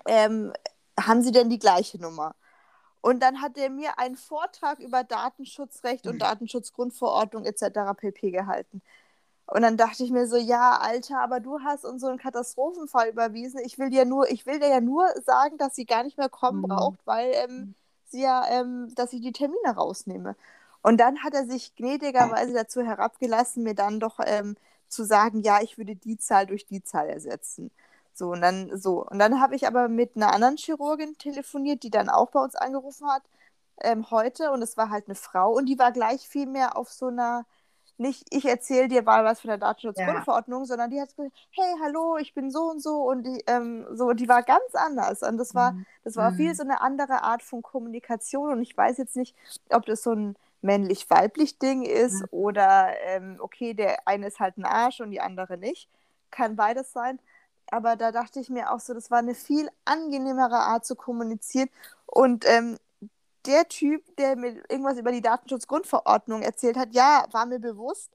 [0.07, 0.53] ähm,
[0.99, 2.35] haben Sie denn die gleiche Nummer?
[3.01, 7.93] Und dann hat er mir einen Vortrag über Datenschutzrecht und Datenschutzgrundverordnung etc.
[7.95, 8.31] pp.
[8.31, 8.81] gehalten.
[9.47, 13.09] Und dann dachte ich mir so, ja, Alter, aber du hast uns so einen Katastrophenfall
[13.09, 13.59] überwiesen.
[13.65, 16.29] Ich will dir nur, ich will dir ja nur sagen, dass sie gar nicht mehr
[16.29, 16.67] kommen Mhm.
[16.67, 17.82] braucht, weil ähm, sie
[18.13, 20.35] ja, ähm, dass ich die Termine rausnehme.
[20.81, 24.55] Und dann hat er sich gnädigerweise dazu herabgelassen, mir dann doch ähm,
[24.89, 27.71] zu sagen, ja, ich würde die Zahl durch die Zahl ersetzen.
[28.13, 29.05] So, und dann so.
[29.05, 32.55] Und dann habe ich aber mit einer anderen Chirurgin telefoniert, die dann auch bei uns
[32.55, 33.23] angerufen hat,
[33.81, 34.51] ähm, heute.
[34.51, 37.45] Und es war halt eine Frau und die war gleich viel mehr auf so einer,
[37.97, 42.17] nicht ich erzähle dir mal was von der Datenschutzgrundverordnung, sondern die hat gesagt, hey, hallo,
[42.17, 45.21] ich bin so und so und die, ähm, so, die war ganz anders.
[45.23, 45.85] Und das war, Mhm.
[46.03, 46.55] das war viel Mhm.
[46.55, 48.51] so eine andere Art von Kommunikation.
[48.51, 49.35] Und ich weiß jetzt nicht,
[49.69, 52.27] ob das so ein männlich-weiblich Ding ist Mhm.
[52.31, 55.89] oder ähm, okay, der eine ist halt ein Arsch und die andere nicht.
[56.31, 57.19] Kann beides sein.
[57.71, 61.69] Aber da dachte ich mir auch so, das war eine viel angenehmere Art zu kommunizieren.
[62.05, 62.77] Und ähm,
[63.45, 68.11] der Typ, der mir irgendwas über die Datenschutzgrundverordnung erzählt hat, ja, war mir bewusst.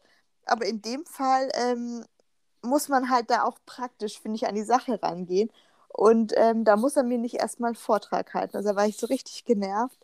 [0.46, 2.04] Aber in dem Fall ähm,
[2.62, 5.50] muss man halt da auch praktisch, finde ich, an die Sache rangehen.
[5.88, 8.56] Und ähm, da muss er mir nicht erstmal einen Vortrag halten.
[8.56, 9.98] Also da war ich so richtig genervt.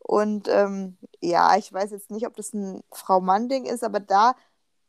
[0.00, 4.36] Und ähm, ja, ich weiß jetzt nicht, ob das ein Frau-Mann-Ding ist, aber da,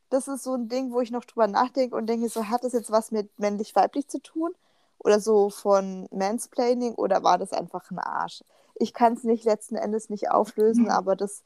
[0.09, 2.73] das ist so ein Ding, wo ich noch drüber nachdenke und denke, so hat das
[2.73, 4.53] jetzt was mit männlich-weiblich zu tun?
[4.99, 8.43] Oder so von Mansplaining oder war das einfach ein Arsch?
[8.79, 10.89] Ich kann es nicht letzten Endes nicht auflösen, Mhm.
[10.91, 11.43] aber das,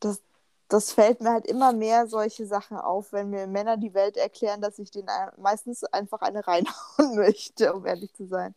[0.00, 0.22] das,
[0.68, 4.60] das fällt mir halt immer mehr solche Sachen auf, wenn mir Männer die Welt erklären,
[4.62, 8.54] dass ich denen meistens einfach eine reinhauen möchte, um ehrlich zu sein.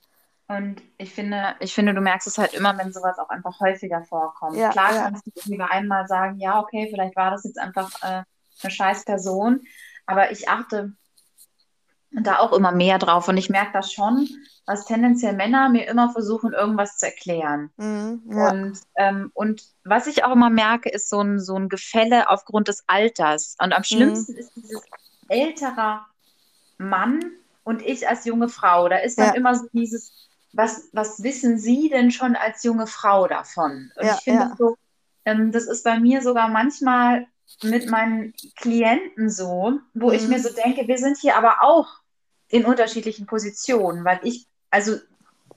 [0.48, 4.04] Und ich finde, ich finde, du merkst es halt immer, wenn sowas auch einfach häufiger
[4.04, 4.56] vorkommt.
[4.56, 5.04] Ja, Klar ja.
[5.04, 8.24] kannst du bei einmal sagen, ja, okay, vielleicht war das jetzt einfach äh,
[8.62, 9.62] eine scheiß Person,
[10.06, 10.94] aber ich achte
[12.22, 14.28] da auch immer mehr drauf und ich merke das schon,
[14.66, 17.72] dass tendenziell Männer mir immer versuchen, irgendwas zu erklären.
[17.78, 18.50] Mhm, ja.
[18.52, 22.68] Und, ähm, und was ich auch immer merke, ist so ein, so ein Gefälle aufgrund
[22.68, 23.56] des Alters.
[23.62, 24.82] Und am schlimmsten ist dieses
[25.28, 26.06] älterer
[26.78, 27.20] Mann
[27.64, 28.88] und ich als junge Frau.
[28.90, 29.34] Da ist dann Ja.
[29.34, 30.14] immer so dieses,
[30.54, 33.92] was, was wissen Sie denn schon als junge Frau davon?
[33.96, 34.78] Und Ja, ich finde das so,
[35.26, 37.28] ähm, das ist bei mir sogar manchmal
[37.64, 40.30] mit meinen Klienten so, wo ich Mhm.
[40.30, 41.88] mir so denke, wir sind hier aber auch
[42.50, 44.98] in unterschiedlichen Positionen, weil ich, also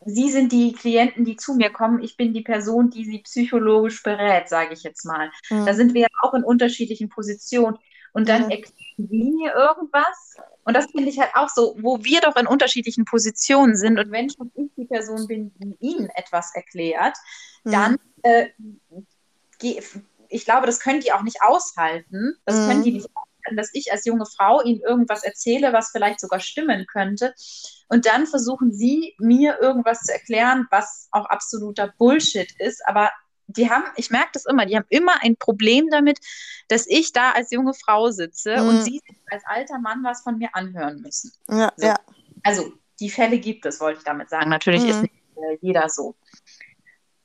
[0.07, 4.03] Sie sind die Klienten, die zu mir kommen, ich bin die Person, die Sie psychologisch
[4.03, 5.31] berät, sage ich jetzt mal.
[5.51, 5.75] Da Mhm.
[5.75, 7.77] sind wir ja auch in unterschiedlichen Positionen.
[8.15, 8.51] und dann mhm.
[8.51, 10.37] erklären sie mir irgendwas.
[10.65, 13.99] Und das finde ich halt auch so, wo wir doch in unterschiedlichen Positionen sind.
[13.99, 17.17] Und wenn schon ich die Person bin, die ihnen etwas erklärt,
[17.65, 17.71] mhm.
[17.71, 18.47] dann äh,
[20.31, 22.35] ich glaube, das können die auch nicht aushalten.
[22.45, 22.69] Das mhm.
[22.69, 26.41] können die nicht aushalten, dass ich als junge Frau ihnen irgendwas erzähle, was vielleicht sogar
[26.41, 27.35] stimmen könnte.
[27.89, 32.83] Und dann versuchen sie mir irgendwas zu erklären, was auch absoluter Bullshit ist.
[32.87, 33.11] Aber
[33.47, 36.19] die haben, ich merke das immer, die haben immer ein Problem damit,
[36.69, 38.69] dass ich da als junge Frau sitze mhm.
[38.69, 41.33] und sie als alter Mann was von mir anhören müssen.
[41.49, 41.87] Ja, so.
[41.87, 41.97] ja.
[42.43, 44.51] Also die Fälle gibt es, wollte ich damit sagen.
[44.51, 44.89] Natürlich mhm.
[44.91, 46.15] ist nicht äh, jeder so.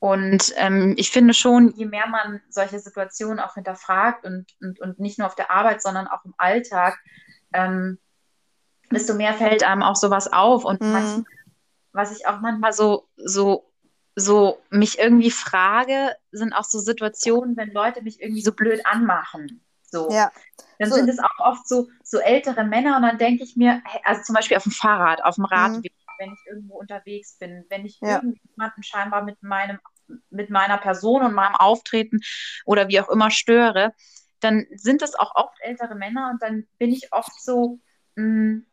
[0.04, 5.00] Und ähm, ich finde schon, je mehr man solche Situationen auch hinterfragt und, und, und
[5.00, 7.00] nicht nur auf der Arbeit, sondern auch im Alltag,
[7.54, 7.98] ähm,
[8.92, 10.66] desto mehr fällt einem auch sowas auf.
[10.66, 10.94] Und mhm.
[10.94, 11.22] was,
[11.94, 13.72] was ich auch manchmal so, so,
[14.14, 19.64] so mich irgendwie frage, sind auch so Situationen, wenn Leute mich irgendwie so blöd anmachen.
[19.84, 20.12] So.
[20.12, 20.34] Ja.
[20.80, 20.98] Dann so.
[20.98, 24.36] sind es auch oft so, so ältere Männer und dann denke ich mir, also zum
[24.36, 26.14] Beispiel auf dem Fahrrad, auf dem Radweg, mhm.
[26.20, 28.16] wenn ich irgendwo unterwegs bin, wenn ich ja.
[28.16, 29.80] irgendjemanden scheinbar mit meinem,
[30.30, 32.22] mit meiner Person und meinem Auftreten
[32.66, 33.94] oder wie auch immer störe,
[34.40, 37.80] dann sind es auch oft ältere Männer und dann bin ich oft so,
[38.16, 38.66] mh, hm,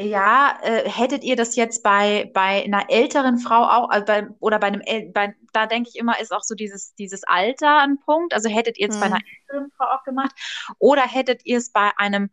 [0.00, 4.58] ja, äh, hättet ihr das jetzt bei, bei einer älteren Frau auch, also bei, oder
[4.58, 8.34] bei einem, bei, da denke ich immer, ist auch so dieses, dieses Alter ein Punkt.
[8.34, 9.00] Also hättet ihr es hm.
[9.00, 10.32] bei einer älteren Frau auch gemacht
[10.78, 12.30] oder hättet ihr es bei einem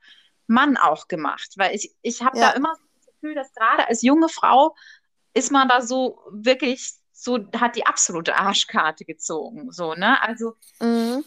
[0.47, 1.53] Mann auch gemacht?
[1.57, 2.49] Weil ich, ich habe ja.
[2.49, 4.75] da immer das Gefühl, dass gerade als junge Frau
[5.33, 9.71] ist man da so wirklich so, hat die absolute Arschkarte gezogen.
[9.71, 10.21] So, ne?
[10.21, 10.55] Also.
[10.79, 11.23] Mhm.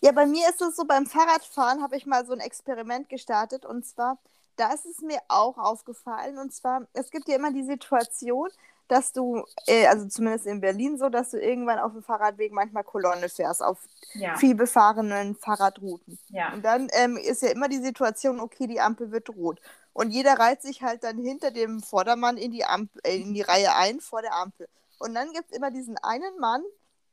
[0.00, 3.64] Ja, bei mir ist es so, beim Fahrradfahren habe ich mal so ein Experiment gestartet
[3.64, 4.18] und zwar
[4.56, 6.38] da ist es mir auch aufgefallen.
[6.38, 8.48] Und zwar, es gibt ja immer die Situation,
[8.88, 12.84] dass du, äh, also zumindest in Berlin so, dass du irgendwann auf dem Fahrradweg manchmal
[12.84, 13.78] Kolonne fährst, auf
[14.14, 14.36] ja.
[14.36, 16.18] viel befahrenen Fahrradrouten.
[16.28, 16.52] Ja.
[16.52, 19.60] Und dann ähm, ist ja immer die Situation, okay, die Ampel wird rot.
[19.94, 23.42] Und jeder reiht sich halt dann hinter dem Vordermann in die, Ampel, äh, in die
[23.42, 24.68] Reihe ein vor der Ampel.
[25.02, 26.62] Und dann gibt es immer diesen einen Mann,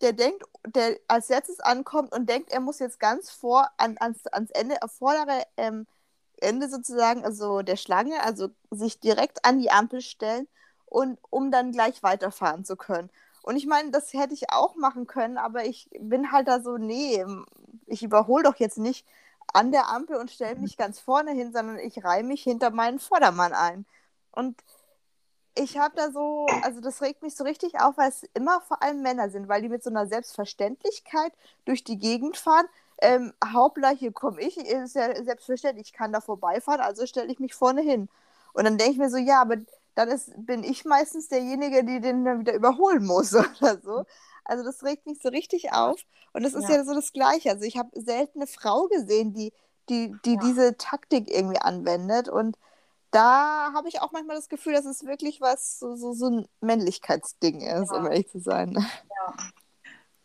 [0.01, 4.27] der denkt, der als letztes ankommt und denkt, er muss jetzt ganz vor an, ans,
[4.27, 5.87] ans Ende, vordere ähm,
[6.37, 10.47] Ende sozusagen, also der Schlange, also sich direkt an die Ampel stellen
[10.85, 13.09] und um dann gleich weiterfahren zu können.
[13.41, 16.77] Und ich meine, das hätte ich auch machen können, aber ich bin halt da so,
[16.77, 17.25] nee,
[17.87, 19.05] ich überhole doch jetzt nicht
[19.51, 22.99] an der Ampel und stelle mich ganz vorne hin, sondern ich reihe mich hinter meinen
[22.99, 23.85] Vordermann ein.
[24.31, 24.55] Und
[25.59, 28.81] ich habe da so, also das regt mich so richtig auf, weil es immer vor
[28.81, 31.33] allem Männer sind, weil die mit so einer Selbstverständlichkeit
[31.65, 32.65] durch die Gegend fahren,
[33.01, 37.39] ähm, Hauptler, hier komme ich, ist ja selbstverständlich, ich kann da vorbeifahren, also stelle ich
[37.39, 38.09] mich vorne hin.
[38.53, 39.57] Und dann denke ich mir so, ja, aber
[39.95, 44.05] dann ist, bin ich meistens derjenige, die den dann wieder überholen muss oder so.
[44.45, 45.99] Also das regt mich so richtig auf.
[46.33, 47.51] Und das ist ja, ja so das Gleiche.
[47.51, 49.53] Also ich habe selten eine Frau gesehen, die,
[49.89, 50.39] die, die ja.
[50.41, 52.29] diese Taktik irgendwie anwendet.
[52.29, 52.57] Und
[53.11, 56.47] da habe ich auch manchmal das Gefühl, dass es wirklich was, so, so, so ein
[56.61, 57.97] Männlichkeitsding ist, ja.
[57.97, 58.75] um ehrlich zu sein.
[59.27, 59.33] Ja.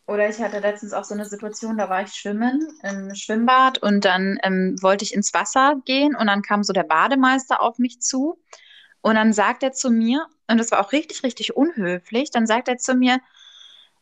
[0.07, 4.05] Oder ich hatte letztens auch so eine Situation, da war ich schwimmen im Schwimmbad und
[4.05, 8.01] dann ähm, wollte ich ins Wasser gehen und dann kam so der Bademeister auf mich
[8.01, 8.39] zu
[9.01, 12.67] und dann sagt er zu mir, und das war auch richtig, richtig unhöflich, dann sagt
[12.67, 13.19] er zu mir,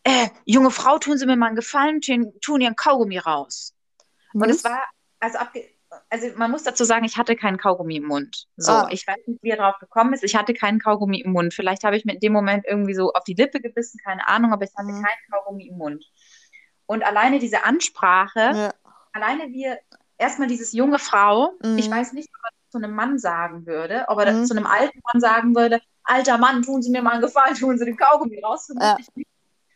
[0.03, 3.73] äh, junge Frau, tun Sie mir mal einen Gefallen, tun, tun Ihren Kaugummi raus.
[4.33, 4.43] Was?
[4.43, 4.83] Und es war,
[5.21, 5.63] also abge
[6.13, 8.45] also man muss dazu sagen, ich hatte keinen Kaugummi im Mund.
[8.55, 8.87] So, ah.
[8.91, 10.23] ich weiß nicht, wie er drauf gekommen ist.
[10.23, 11.55] Ich hatte keinen Kaugummi im Mund.
[11.55, 14.53] Vielleicht habe ich mir in dem Moment irgendwie so auf die Lippe gebissen, keine Ahnung,
[14.53, 15.03] aber ich hatte mhm.
[15.03, 16.05] keinen Kaugummi im Mund.
[16.85, 18.73] Und alleine diese Ansprache, ja.
[19.11, 19.79] alleine wir,
[20.19, 21.79] erstmal dieses junge Frau, mhm.
[21.79, 24.45] ich weiß nicht, ob er das zu einem Mann sagen würde, ob er mhm.
[24.45, 27.79] zu einem alten Mann sagen würde, alter Mann, tun Sie mir mal einen Gefallen, tun
[27.79, 28.71] Sie den Kaugummi raus.
[28.79, 28.97] Ja.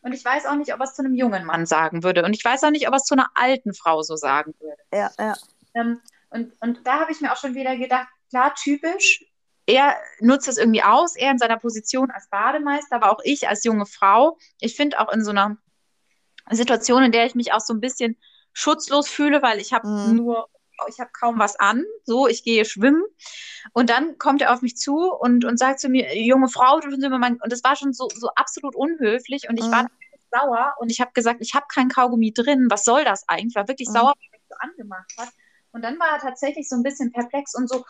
[0.04, 2.24] Und ich weiß auch nicht, ob er es zu einem jungen Mann sagen würde.
[2.24, 4.84] Und ich weiß auch nicht, ob er es zu einer alten Frau so sagen würde.
[4.94, 5.34] Ja, ja.
[5.74, 9.24] Ähm, und, und da habe ich mir auch schon wieder gedacht, klar, typisch,
[9.68, 13.66] er nutzt es irgendwie aus, er in seiner Position als Bademeister, aber auch ich als
[13.66, 14.38] junge Frau.
[14.62, 15.58] Ich finde auch in so einer
[16.50, 18.18] Situation, in der ich mich auch so ein bisschen
[18.54, 20.16] schutzlos fühle, weil ich habe mhm.
[20.16, 20.48] nur,
[20.88, 23.04] ich habe kaum was an, so, ich gehe schwimmen
[23.74, 26.90] und dann kommt er auf mich zu und, und sagt zu mir, junge Frau, du
[26.90, 29.72] sind mein, und das war schon so, so absolut unhöflich und ich mhm.
[29.72, 29.88] war
[30.32, 33.50] sauer und ich habe gesagt, ich habe kein Kaugummi drin, was soll das eigentlich?
[33.50, 33.94] Ich war wirklich mhm.
[33.94, 35.30] sauer, weil er mich so angemacht hat.
[35.72, 37.86] Und dann war er tatsächlich so ein bisschen perplex und so,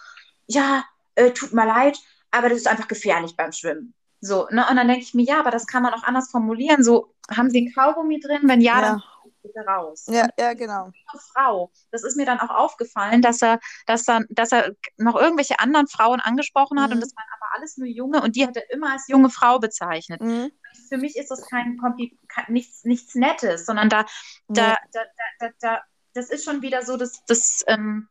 [0.48, 0.84] ja,
[1.16, 2.00] äh, tut mir leid,
[2.32, 3.94] aber das ist einfach gefährlich beim Schwimmen.
[4.20, 4.66] So, ne?
[4.70, 6.84] Und dann denke ich mir, ja, aber das kann man auch anders formulieren.
[6.84, 8.42] So, haben Sie ein Kaugummi drin?
[8.44, 8.82] Wenn ja, ja.
[8.82, 9.04] dann
[9.48, 10.06] bitte raus.
[10.10, 10.92] Ja, ja, genau.
[11.34, 11.72] Frau.
[11.92, 15.88] Das ist mir dann auch aufgefallen, dass er, dass er, dass er noch irgendwelche anderen
[15.88, 16.96] Frauen angesprochen hat mhm.
[16.96, 19.60] und das waren aber alles nur junge und die hat er immer als junge Frau
[19.60, 20.22] bezeichnet.
[20.22, 20.52] Mhm.
[20.90, 21.80] Für mich ist das kein,
[22.28, 24.06] kein nichts, nichts Nettes, sondern da,
[24.48, 24.76] da, mhm.
[24.76, 25.02] da, da,
[25.40, 25.82] da, da
[26.18, 28.10] das ist schon wieder so, dass das, ähm,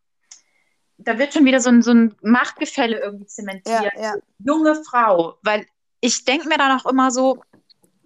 [0.97, 3.93] da wird schon wieder so ein, so ein Machtgefälle irgendwie zementiert.
[3.97, 4.15] Ja, ja.
[4.39, 5.67] Junge Frau, weil
[6.01, 7.43] ich denke mir dann auch immer so,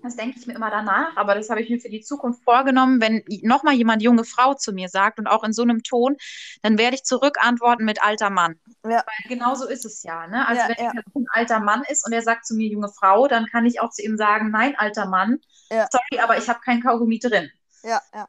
[0.03, 3.03] das denke ich mir immer danach, aber das habe ich mir für die Zukunft vorgenommen.
[3.03, 6.17] Wenn nochmal jemand junge Frau zu mir sagt und auch in so einem Ton,
[6.63, 8.59] dann werde ich zurückantworten mit alter Mann.
[8.83, 9.05] Ja.
[9.05, 10.27] Weil genau so ist es ja.
[10.27, 10.49] Ne?
[10.49, 10.93] Also Ja, wenn ja.
[10.93, 13.91] ein alter Mann ist und er sagt zu mir junge Frau, dann kann ich auch
[13.91, 15.39] zu ihm sagen, nein, alter Mann,
[15.69, 17.51] sorry, aber ich habe kein Kaugummi drin.
[17.83, 18.27] Ja, ja.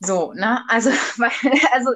[0.00, 0.64] So, ne?
[0.68, 1.30] Also, weil,
[1.72, 1.92] also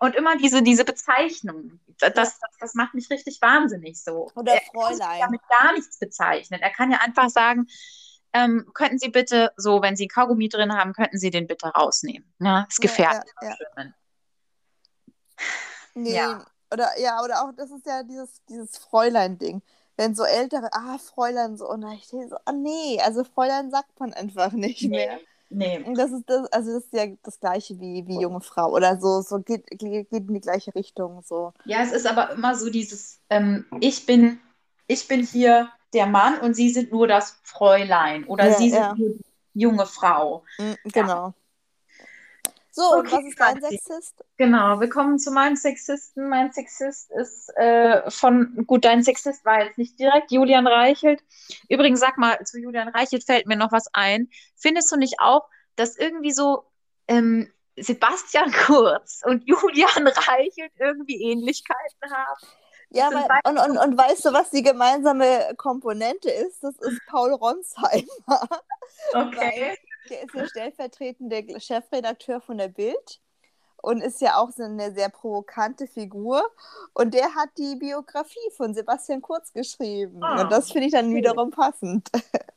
[0.00, 4.30] und, immer diese, diese Bezeichnung, das, das, das macht mich richtig wahnsinnig so.
[4.34, 5.20] Oder er muss Fräulein.
[5.20, 6.60] damit gar nichts bezeichnen.
[6.60, 7.66] Er kann ja einfach sagen,
[8.32, 12.32] ähm, könnten Sie bitte, so, wenn Sie Kaugummi drin haben, könnten Sie den bitte rausnehmen.
[12.38, 12.66] Ne?
[12.68, 13.30] Ist gefährlich.
[13.42, 13.84] Ja, ja, ja.
[15.94, 16.44] Nee, Ja.
[16.72, 19.62] oder ja, oder auch, das ist ja dieses, dieses Fräulein-Ding.
[19.96, 23.98] Wenn so ältere, ah, Fräulein, so, und ich denke so, ah, nee, also Fräulein sagt
[23.98, 25.18] man einfach nicht mehr.
[25.50, 25.84] Nee.
[25.94, 28.72] Das ist das, also das ist ja das gleiche wie, wie junge Frau.
[28.72, 31.22] Oder so, so geht, geht in die gleiche Richtung.
[31.24, 31.52] So.
[31.64, 34.38] Ja, es ist aber immer so dieses, ähm, ich bin,
[34.86, 38.80] ich bin hier der Mann und Sie sind nur das Fräulein oder Ja, Sie sind
[38.80, 38.94] ja.
[38.94, 39.24] nur die
[39.54, 40.44] junge Frau.
[40.58, 41.34] Mm, Genau.
[42.72, 43.60] So, und Okay, was ist dein.
[43.60, 44.24] Sexist?
[44.36, 46.28] Genau, wir kommen zu meinem Sexisten.
[46.28, 51.22] Mein Sexist ist äh, von, gut, dein Sexist war jetzt nicht direkt Julian Reichelt.
[51.68, 54.28] Übrigens, sag mal, zu Julian Reichelt fällt mir noch was ein.
[54.56, 56.64] Findest du nicht auch, dass irgendwie so
[57.08, 62.46] ähm, Sebastian Kurz und Julian Reichelt irgendwie Ähnlichkeiten haben?
[62.92, 66.62] Ja, weil, und, und, und weißt du, was die gemeinsame Komponente ist?
[66.64, 68.48] Das ist Paul Ronsheimer.
[69.14, 69.78] Okay.
[70.34, 73.20] Der ist der stellvertretende Chefredakteur von der Bild
[73.82, 76.42] und ist ja auch so eine sehr provokante Figur.
[76.92, 80.22] Und der hat die Biografie von Sebastian Kurz geschrieben.
[80.22, 81.16] Ah, und das finde ich dann okay.
[81.16, 82.08] wiederum passend.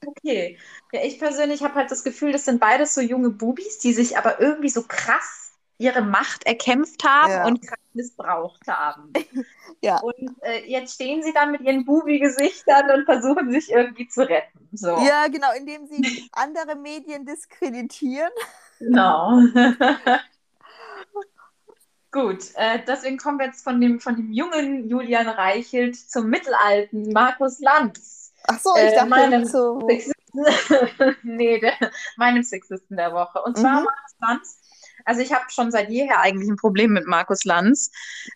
[0.06, 0.58] Okay.
[0.92, 4.18] Ja, ich persönlich habe halt das Gefühl, das sind beides so junge Bubis, die sich
[4.18, 7.46] aber irgendwie so krass ihre Macht erkämpft haben Ja.
[7.46, 9.12] und krass missbraucht haben.
[9.82, 10.00] Ja.
[10.00, 14.70] Und äh, jetzt stehen sie dann mit ihren Bubi-Gesichtern und versuchen sich irgendwie zu retten.
[14.72, 14.88] So.
[14.98, 18.32] Ja, genau, indem sie andere Medien diskreditieren.
[18.80, 19.42] Genau.
[22.12, 27.12] Gut, äh, deswegen kommen wir jetzt von dem, von dem jungen Julian Reichelt zum mittelalten
[27.12, 28.34] Markus Lanz.
[28.48, 29.80] Ach so, ich Äh, dachte meinem so.
[29.88, 30.14] Sexisten,
[31.24, 31.74] nee, der,
[32.18, 33.42] meinem Sexisten der Woche.
[33.42, 33.86] Und zwar Mhm.
[33.86, 34.60] Markus Lanz.
[35.06, 37.92] Also ich habe schon seit jeher eigentlich ein Problem mit Markus Lanz.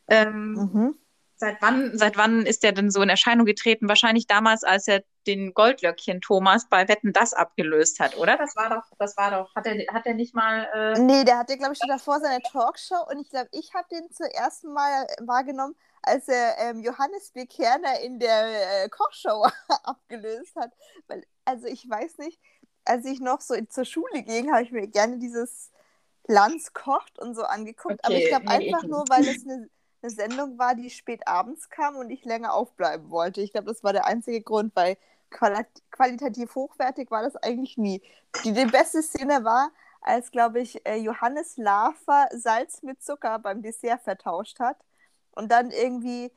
[0.07, 0.95] Ähm, Mhm.
[1.39, 3.87] Seit wann, seit wann ist der denn so in Erscheinung getreten?
[3.87, 8.37] Wahrscheinlich damals, als er den Goldlöckchen Thomas bei Wetten das abgelöst hat, oder?
[8.37, 11.37] Das war doch, das war doch, hat er, hat er nicht mal, äh, Nee, der
[11.37, 14.73] hatte, glaube ich, schon davor seine Talkshow und ich glaube, ich habe den zum ersten
[14.73, 17.45] Mal wahrgenommen, als er ähm, Johannes B.
[17.45, 19.45] Kerner in der äh, Kochshow
[19.83, 20.71] abgelöst hat.
[21.07, 22.39] Weil, also ich weiß nicht,
[22.83, 25.71] als ich noch so in, zur Schule ging, habe ich mir gerne dieses
[26.27, 28.03] Lanz kocht und so angeguckt.
[28.05, 29.69] Aber ich Okay, glaube nee, einfach ich nur, weil es eine,
[30.01, 33.41] eine Sendung war, die spät abends kam und ich länger aufbleiben wollte.
[33.41, 34.97] Ich glaube, das war der einzige Grund, weil
[35.29, 38.01] quali qualitativ hochwertig war das eigentlich nie.
[38.43, 39.71] Die, die beste Szene war,
[40.01, 44.77] als, glaube ich, äh, Johannes Lafer Salz mit Zucker beim Dessert vertauscht hat.
[45.31, 46.31] Und dann irgendwie,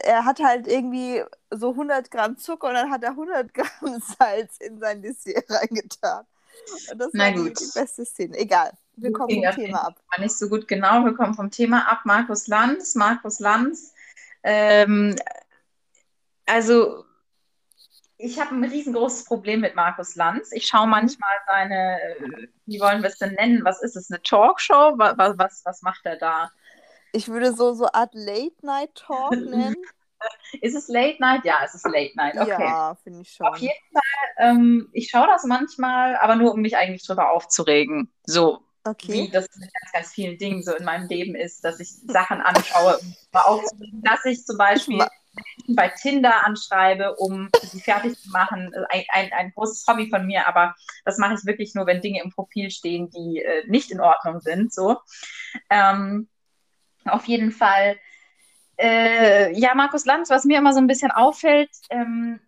[0.00, 4.58] er hat halt irgendwie so 100 Gramm Zucker und dann hat er 100 Gramm Salz
[4.58, 6.26] in sein Dessert reingetan.
[6.86, 7.58] Und das Na war gut.
[7.58, 8.36] die beste Szene.
[8.38, 9.94] Egal, wir kommen vom Thema ab.
[10.10, 11.04] war nicht so gut genau.
[11.04, 12.00] Wir kommen vom Thema ab.
[12.04, 13.94] Markus Lanz, Markus Lanz.
[14.42, 15.16] Ähm,
[16.46, 17.04] also,
[18.16, 20.52] ich habe ein riesengroßes Problem mit Markus Lanz.
[20.52, 23.64] Ich schaue manchmal seine, äh, wie wollen wir es denn nennen?
[23.64, 24.10] Was ist es?
[24.10, 24.94] Eine Talkshow?
[24.96, 26.50] Was, was, was macht er da?
[27.12, 29.76] Ich würde so so Art Late-Night-Talk nennen.
[30.60, 31.44] Ist es Late Night?
[31.44, 32.36] Ja, es ist Late Night.
[32.36, 32.62] Okay.
[32.62, 33.46] Ja, finde ich schon.
[33.46, 38.12] Auf jeden Fall, ähm, ich schaue das manchmal, aber nur um mich eigentlich drüber aufzuregen.
[38.24, 39.30] So, wie Okay.
[39.32, 42.98] das mit ganz, ganz vielen Dingen so in meinem Leben ist, dass ich Sachen anschaue,
[42.98, 48.30] um mal aufzuregen, dass ich zum Beispiel Menschen bei Tinder anschreibe, um sie fertig zu
[48.30, 48.72] machen.
[48.90, 50.74] Ein, ein, ein großes Hobby von mir, aber
[51.04, 54.40] das mache ich wirklich nur, wenn Dinge im Profil stehen, die äh, nicht in Ordnung
[54.40, 54.72] sind.
[54.72, 54.98] So.
[55.70, 56.28] Ähm,
[57.04, 57.98] auf jeden Fall.
[58.76, 62.40] Äh, ja, Markus Lanz, was mir immer so ein bisschen auffällt, ähm,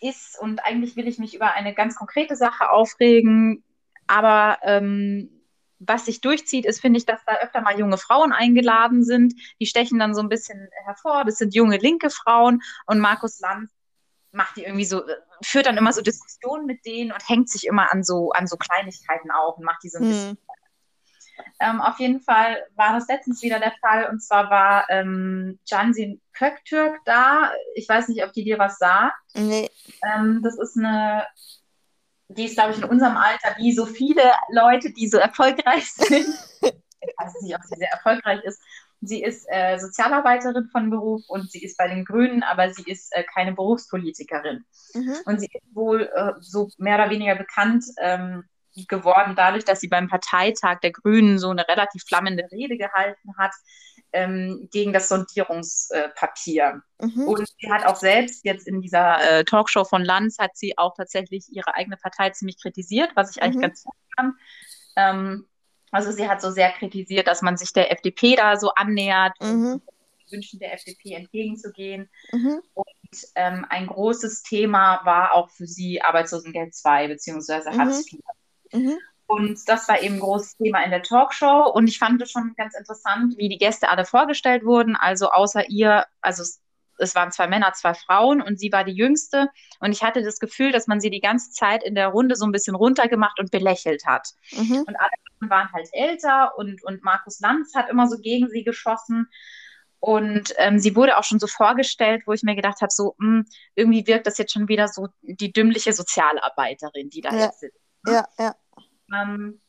[0.00, 3.64] ist, und eigentlich will ich mich über eine ganz konkrete Sache aufregen,
[4.06, 5.37] aber ähm,
[5.78, 9.34] was sich durchzieht, ist, finde ich, dass da öfter mal junge Frauen eingeladen sind.
[9.60, 11.24] Die stechen dann so ein bisschen hervor.
[11.24, 13.70] Das sind junge linke Frauen und Markus Lanz
[14.32, 15.02] macht die irgendwie so,
[15.42, 18.56] führt dann immer so Diskussionen mit denen und hängt sich immer an so, an so
[18.56, 20.38] Kleinigkeiten auf und macht die so ein bisschen
[21.38, 21.44] Hm.
[21.60, 26.20] ähm, auf jeden Fall war das letztens wieder der Fall und zwar war ähm, Cansin
[26.32, 27.52] Köktürk da.
[27.74, 29.14] Ich weiß nicht, ob die dir was sagt.
[29.34, 29.70] Nee.
[30.02, 31.26] Ähm, das ist eine,
[32.28, 36.26] die ist, glaube ich, in unserem Alter, wie so viele Leute, die so erfolgreich sind.
[36.60, 38.60] dass sie auch sehr erfolgreich ist.
[39.00, 43.14] Sie ist äh, Sozialarbeiterin von Beruf und sie ist bei den Grünen, aber sie ist
[43.14, 44.64] äh, keine Berufspolitikerin.
[44.94, 45.14] Mhm.
[45.24, 48.44] Und sie ist wohl äh, so mehr oder weniger bekannt ähm,
[48.88, 53.52] geworden dadurch, dass sie beim Parteitag der Grünen so eine relativ flammende Rede gehalten hat
[54.12, 56.82] ähm, gegen das Sondierungspapier.
[57.00, 57.28] Mhm.
[57.28, 60.94] Und sie hat auch selbst jetzt in dieser äh, Talkshow von Lanz hat sie auch
[60.96, 63.62] tatsächlich ihre eigene Partei ziemlich kritisiert, was ich eigentlich mhm.
[63.62, 64.34] ganz gut fand.
[64.96, 65.46] Ähm,
[65.90, 69.80] also sie hat so sehr kritisiert, dass man sich der FDP da so annähert mhm.
[70.30, 72.10] Wünschen der FDP entgegenzugehen.
[72.32, 72.60] Mhm.
[72.74, 72.86] Und
[73.34, 78.20] ähm, ein großes Thema war auch für sie Arbeitslosengeld 2 beziehungsweise Hartz IV.
[78.72, 78.98] Mhm.
[79.28, 81.70] Und das war eben ein großes Thema in der Talkshow.
[81.74, 84.96] Und ich fand es schon ganz interessant, wie die Gäste alle vorgestellt wurden.
[84.96, 86.62] Also außer ihr, also es,
[86.96, 89.50] es waren zwei Männer, zwei Frauen und sie war die jüngste.
[89.80, 92.46] Und ich hatte das Gefühl, dass man sie die ganze Zeit in der Runde so
[92.46, 94.30] ein bisschen runtergemacht und belächelt hat.
[94.52, 94.84] Mhm.
[94.86, 99.28] Und alle waren halt älter und, und Markus Lanz hat immer so gegen sie geschossen.
[100.00, 103.26] Und ähm, sie wurde auch schon so vorgestellt, wo ich mir gedacht habe, so mh,
[103.26, 107.44] hm, irgendwie wirkt das jetzt schon wieder so die dümmliche Sozialarbeiterin, die da ja.
[107.44, 107.78] jetzt sitzt.
[108.06, 108.12] Ne?
[108.12, 108.54] Ja, ja.
[109.12, 109.60] Ähm,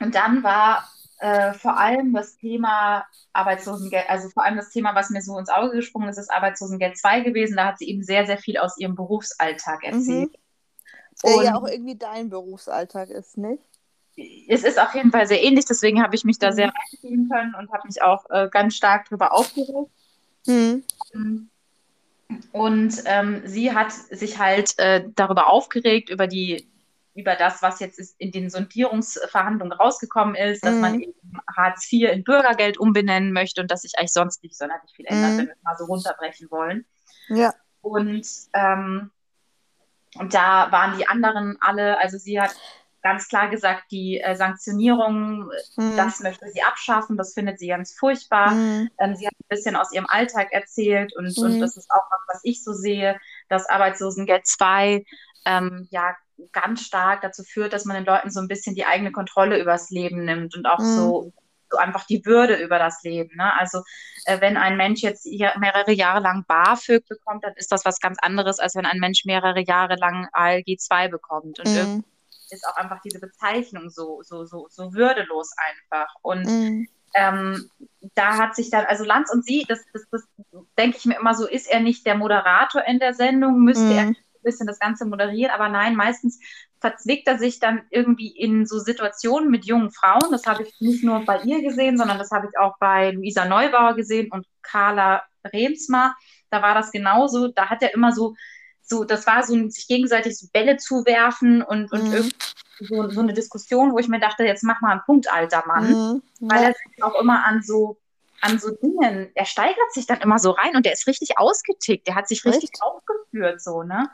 [0.00, 5.10] und dann war äh, vor allem das Thema Arbeitslosengeld, also vor allem das Thema, was
[5.10, 7.56] mir so ins Auge gesprungen ist, ist Arbeitslosengeld 2 gewesen.
[7.56, 9.94] Da hat sie eben sehr, sehr viel aus ihrem Berufsalltag mhm.
[9.94, 10.32] erzählt.
[10.32, 10.38] Mhm.
[11.24, 13.62] Der ja auch irgendwie dein Berufsalltag ist, nicht?
[14.48, 16.54] Es ist auf jeden Fall sehr ähnlich, deswegen habe ich mich da mhm.
[16.54, 19.90] sehr reinziehen können und habe mich auch äh, ganz stark darüber aufgeregt.
[20.46, 20.84] Mhm.
[22.52, 26.68] Und ähm, sie hat sich halt äh, darüber aufgeregt, über die
[27.18, 30.80] über das, was jetzt in den Sondierungsverhandlungen rausgekommen ist, dass mhm.
[30.80, 31.14] man eben
[31.56, 35.32] Hartz IV in Bürgergeld umbenennen möchte und dass sich eigentlich sonst nicht sonderlich viel ändert,
[35.32, 35.38] mhm.
[35.38, 36.86] wenn wir es mal so runterbrechen wollen.
[37.28, 37.52] Ja.
[37.80, 39.10] Und, ähm,
[40.14, 42.54] und da waren die anderen alle, also sie hat
[43.02, 45.96] ganz klar gesagt, die äh, Sanktionierung, mhm.
[45.96, 48.52] das möchte sie abschaffen, das findet sie ganz furchtbar.
[48.52, 48.90] Mhm.
[48.98, 51.44] Ähm, sie hat ein bisschen aus ihrem Alltag erzählt und, mhm.
[51.44, 55.04] und das ist auch was, was ich so sehe, dass Arbeitslosengeld 2
[55.46, 56.14] ähm, ja
[56.52, 59.90] ganz stark dazu führt, dass man den Leuten so ein bisschen die eigene Kontrolle übers
[59.90, 60.96] Leben nimmt und auch mhm.
[60.96, 61.32] so,
[61.70, 63.36] so einfach die Würde über das Leben.
[63.36, 63.52] Ne?
[63.58, 63.82] Also
[64.24, 68.18] äh, wenn ein Mensch jetzt mehrere Jahre lang BAföG bekommt, dann ist das was ganz
[68.20, 71.58] anderes, als wenn ein Mensch mehrere Jahre lang ALG 2 bekommt.
[71.60, 72.04] Und mhm.
[72.50, 76.14] ist auch einfach diese Bezeichnung so, so, so, so würdelos einfach.
[76.22, 76.88] Und mhm.
[77.14, 77.70] ähm,
[78.14, 80.22] da hat sich dann, also Lanz und sie, das, das, das
[80.78, 84.12] denke ich mir immer so, ist er nicht der Moderator in der Sendung, müsste er
[84.38, 86.40] mhm bisschen das Ganze moderiert, aber nein, meistens
[86.80, 90.30] verzwickt er sich dann irgendwie in so Situationen mit jungen Frauen.
[90.30, 93.44] Das habe ich nicht nur bei ihr gesehen, sondern das habe ich auch bei Luisa
[93.44, 96.16] Neubauer gesehen und Carla Remsmar.
[96.50, 97.48] Da war das genauso.
[97.48, 98.34] Da hat er immer so,
[98.82, 102.30] so, das war so ein sich gegenseitig so Bälle zuwerfen und, und mhm.
[102.80, 105.90] so, so eine Diskussion, wo ich mir dachte, jetzt mach mal einen Punkt, alter Mann.
[105.90, 106.22] Mhm.
[106.40, 107.98] Weil er sich auch immer an so
[108.40, 112.06] an so Dingen, er steigert sich dann immer so rein und der ist richtig ausgetickt,
[112.06, 112.82] der hat sich richtig Echt?
[112.82, 114.08] aufgeführt, so, ne?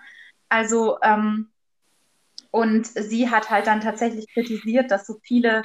[0.49, 1.51] Also, ähm,
[2.51, 5.64] und sie hat halt dann tatsächlich kritisiert, dass so viele,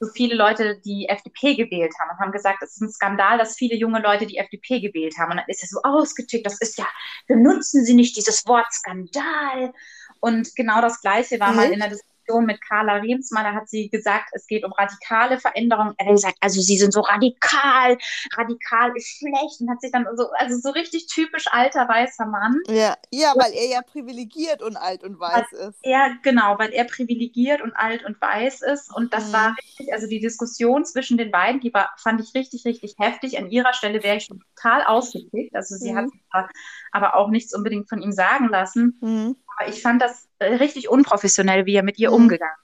[0.00, 3.56] so viele Leute die FDP gewählt haben und haben gesagt, es ist ein Skandal, dass
[3.56, 5.32] viele junge Leute die FDP gewählt haben.
[5.32, 6.86] Und dann ist er so ausgetickt, das ist ja,
[7.26, 9.74] benutzen Sie nicht dieses Wort Skandal.
[10.20, 11.56] Und genau das Gleiche war mhm.
[11.56, 14.72] mal in der Diskussion Diskussion mit Carla Remsmann, da hat sie gesagt, es geht um
[14.72, 15.94] radikale Veränderungen.
[15.98, 17.98] Er hat gesagt, also sie sind so radikal,
[18.36, 22.60] radikal ist schlecht und hat sich dann so, also so richtig typisch alter weißer Mann.
[22.68, 25.78] Ja, ja weil er ja privilegiert und alt und weiß ist.
[25.82, 28.94] Er, genau, weil er privilegiert und alt und weiß ist.
[28.94, 29.32] Und das mhm.
[29.32, 33.38] war richtig, also die Diskussion zwischen den beiden, die war, fand ich richtig, richtig heftig.
[33.38, 35.54] An ihrer Stelle wäre ich schon total ausgeklickt.
[35.54, 36.10] Also sie mhm.
[36.32, 36.50] hat
[36.92, 38.98] aber auch nichts unbedingt von ihm sagen lassen.
[39.00, 39.36] Mhm.
[39.56, 42.16] Aber ich fand das äh, richtig unprofessionell, wie er mit ihr mhm.
[42.16, 42.56] umgegangen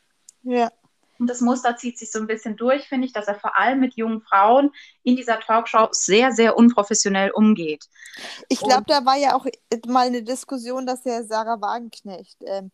[0.42, 0.52] ist.
[0.52, 0.70] Ja.
[1.18, 3.80] Und das Muster zieht sich so ein bisschen durch, finde ich, dass er vor allem
[3.80, 4.70] mit jungen Frauen
[5.02, 7.86] in dieser Talkshow sehr, sehr unprofessionell umgeht.
[8.48, 9.46] Ich glaube, da war ja auch
[9.86, 12.70] mal eine Diskussion, dass der Sarah Wagenknecht, ähm,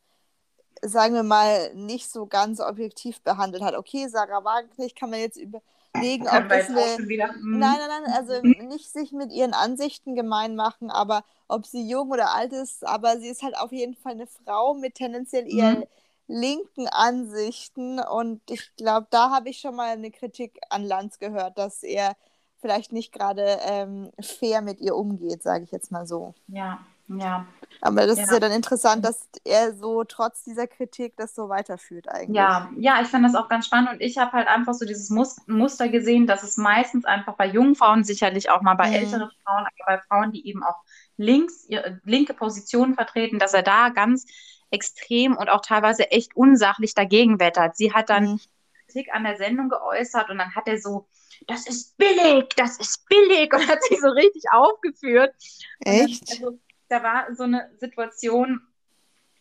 [0.83, 3.75] sagen wir mal, nicht so ganz objektiv behandelt hat.
[3.77, 6.99] Okay, Sarah Wagenknecht kann man jetzt überlegen, ob das eine...
[6.99, 7.59] Hm.
[7.59, 12.11] Nein, nein, nein, also nicht sich mit ihren Ansichten gemein machen, aber ob sie jung
[12.11, 15.77] oder alt ist, aber sie ist halt auf jeden Fall eine Frau mit tendenziell eher
[15.77, 15.85] mhm.
[16.27, 21.59] linken Ansichten und ich glaube, da habe ich schon mal eine Kritik an Lanz gehört,
[21.59, 22.17] dass er
[22.59, 26.35] vielleicht nicht gerade ähm, fair mit ihr umgeht, sage ich jetzt mal so.
[26.49, 27.47] Ja, ja.
[27.81, 28.25] Aber das ja.
[28.25, 32.37] ist ja dann interessant, dass er so trotz dieser Kritik das so weiterführt eigentlich.
[32.37, 35.11] Ja, ja, ich fand das auch ganz spannend und ich habe halt einfach so dieses
[35.11, 38.95] Muster gesehen, dass es meistens einfach bei jungen Frauen, sicherlich auch mal bei mhm.
[38.95, 40.77] älteren Frauen, aber bei Frauen, die eben auch
[41.17, 41.69] links,
[42.05, 44.27] linke Positionen vertreten, dass er da ganz
[44.71, 47.77] extrem und auch teilweise echt unsachlich dagegen wettert.
[47.77, 48.41] Sie hat dann mhm.
[48.87, 51.09] Kritik an der Sendung geäußert und dann hat er so,
[51.47, 55.35] das ist billig, das ist billig und hat sich so richtig aufgeführt.
[55.81, 56.31] Echt?
[56.31, 56.59] Dann, also,
[56.95, 58.61] da war so eine Situation,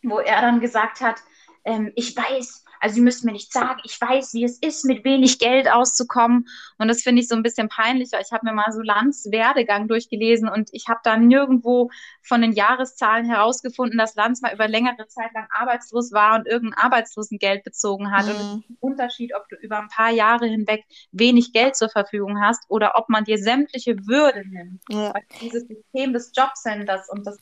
[0.02, 1.22] wo er dann gesagt hat,
[1.64, 5.06] ähm, ich weiß, also Sie müssen mir nicht sagen, ich weiß, wie es ist, mit
[5.06, 6.46] wenig Geld auszukommen.
[6.76, 9.26] Und das finde ich so ein bisschen peinlich, weil ich habe mir mal so Lanz
[9.30, 11.90] Werdegang durchgelesen und ich habe da nirgendwo
[12.22, 16.78] von den Jahreszahlen herausgefunden, dass Lanz mal über längere Zeit lang arbeitslos war und irgendein
[16.78, 18.26] Arbeitslosengeld bezogen hat.
[18.26, 18.32] Mhm.
[18.32, 21.88] Und es ist ein Unterschied, ob du über ein paar Jahre hinweg wenig Geld zur
[21.88, 24.82] Verfügung hast oder ob man dir sämtliche Würde nimmt.
[24.90, 25.14] Ja.
[25.14, 27.38] Weil dieses System des Jobcenters und das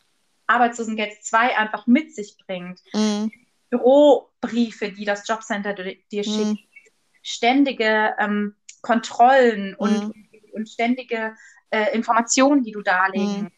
[0.46, 2.78] Arbeitslosengeld 2 einfach mit sich bringt.
[2.94, 3.32] Mhm.
[3.72, 6.58] Bürobriefe, die das Jobcenter dir schickt, mhm.
[7.22, 10.28] ständige ähm, Kontrollen und, mhm.
[10.52, 11.34] und ständige
[11.70, 13.44] äh, Informationen, die du darlegen.
[13.44, 13.50] Mhm.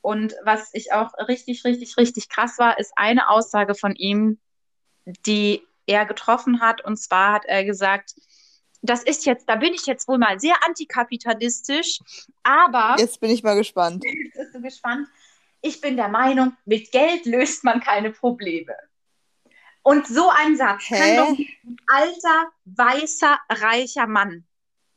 [0.00, 4.38] Und was ich auch richtig, richtig, richtig krass war, ist eine Aussage von ihm,
[5.04, 6.82] die er getroffen hat.
[6.82, 8.14] Und zwar hat er gesagt,
[8.80, 12.00] das ist jetzt, da bin ich jetzt wohl mal sehr antikapitalistisch,
[12.42, 12.96] aber.
[12.98, 14.02] Jetzt bin ich mal gespannt.
[14.04, 15.08] Jetzt bist du gespannt.
[15.60, 18.74] Ich bin der Meinung, mit Geld löst man keine Probleme.
[19.82, 20.98] Und so ein Satz Hä?
[20.98, 24.44] kann doch ein alter, weißer, reicher Mann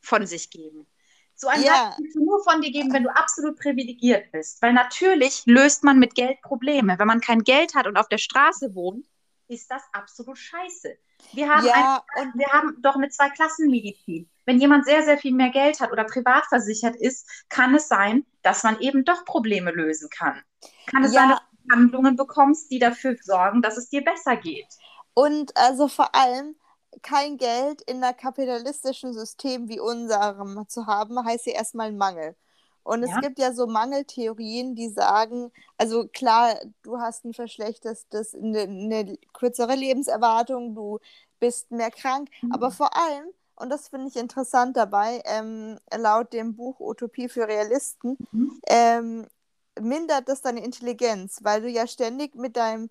[0.02, 0.86] von sich geben.
[1.34, 1.74] So ein ja.
[1.74, 4.62] Satz kannst du nur von dir geben, wenn du absolut privilegiert bist.
[4.62, 6.98] Weil natürlich löst man mit Geld Probleme.
[6.98, 9.06] Wenn man kein Geld hat und auf der Straße wohnt,
[9.48, 10.98] ist das absolut scheiße.
[11.34, 14.30] Wir haben, ja, ein, wir haben doch eine Zwei-Klassen-Medizin.
[14.46, 18.26] Wenn jemand sehr, sehr viel mehr Geld hat oder privat versichert ist, kann es sein,
[18.42, 20.42] dass man eben doch Probleme lösen kann.
[20.88, 21.22] Kann es ja.
[21.22, 21.42] sein, dass
[21.72, 24.68] Handlungen bekommst, die dafür sorgen, dass es dir besser geht.
[25.14, 26.56] Und also vor allem
[27.02, 32.36] kein Geld in einem kapitalistischen System wie unserem zu haben, heißt ja erstmal Mangel.
[32.84, 33.20] Und es ja.
[33.20, 39.74] gibt ja so Mangeltheorien, die sagen, also klar, du hast ein verschlechtertes, eine, eine kürzere
[39.74, 41.00] Lebenserwartung, du
[41.40, 42.52] bist mehr krank, mhm.
[42.52, 47.48] aber vor allem, und das finde ich interessant dabei, ähm, laut dem Buch Utopie für
[47.48, 48.62] Realisten, mhm.
[48.68, 49.28] ähm,
[49.80, 52.90] mindert das deine Intelligenz, weil du ja ständig mit deinem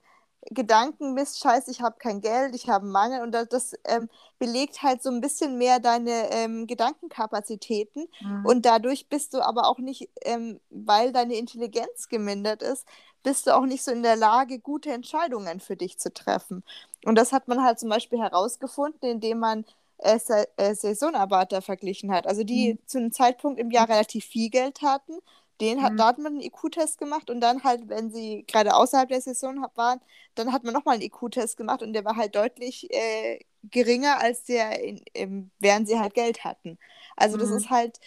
[0.50, 4.08] Gedanken bist, scheiße, ich habe kein Geld, ich habe einen Mangel und das, das ähm,
[4.38, 8.44] belegt halt so ein bisschen mehr deine ähm, Gedankenkapazitäten mhm.
[8.44, 12.86] und dadurch bist du aber auch nicht, ähm, weil deine Intelligenz gemindert ist,
[13.22, 16.62] bist du auch nicht so in der Lage, gute Entscheidungen für dich zu treffen.
[17.06, 19.64] Und das hat man halt zum Beispiel herausgefunden, indem man
[19.98, 20.18] äh,
[20.56, 22.78] äh, Saisonarbeiter verglichen hat, also die mhm.
[22.86, 25.14] zu einem Zeitpunkt im Jahr relativ viel Geld hatten
[25.60, 25.96] den hat, mhm.
[25.96, 29.64] Da hat man einen IQ-Test gemacht und dann halt, wenn sie gerade außerhalb der Saison
[29.74, 30.00] waren,
[30.34, 33.38] dann hat man nochmal einen IQ-Test gemacht und der war halt deutlich äh,
[33.70, 36.78] geringer als der, in, in, während sie halt Geld hatten.
[37.16, 37.56] Also das mhm.
[37.56, 38.00] ist halt,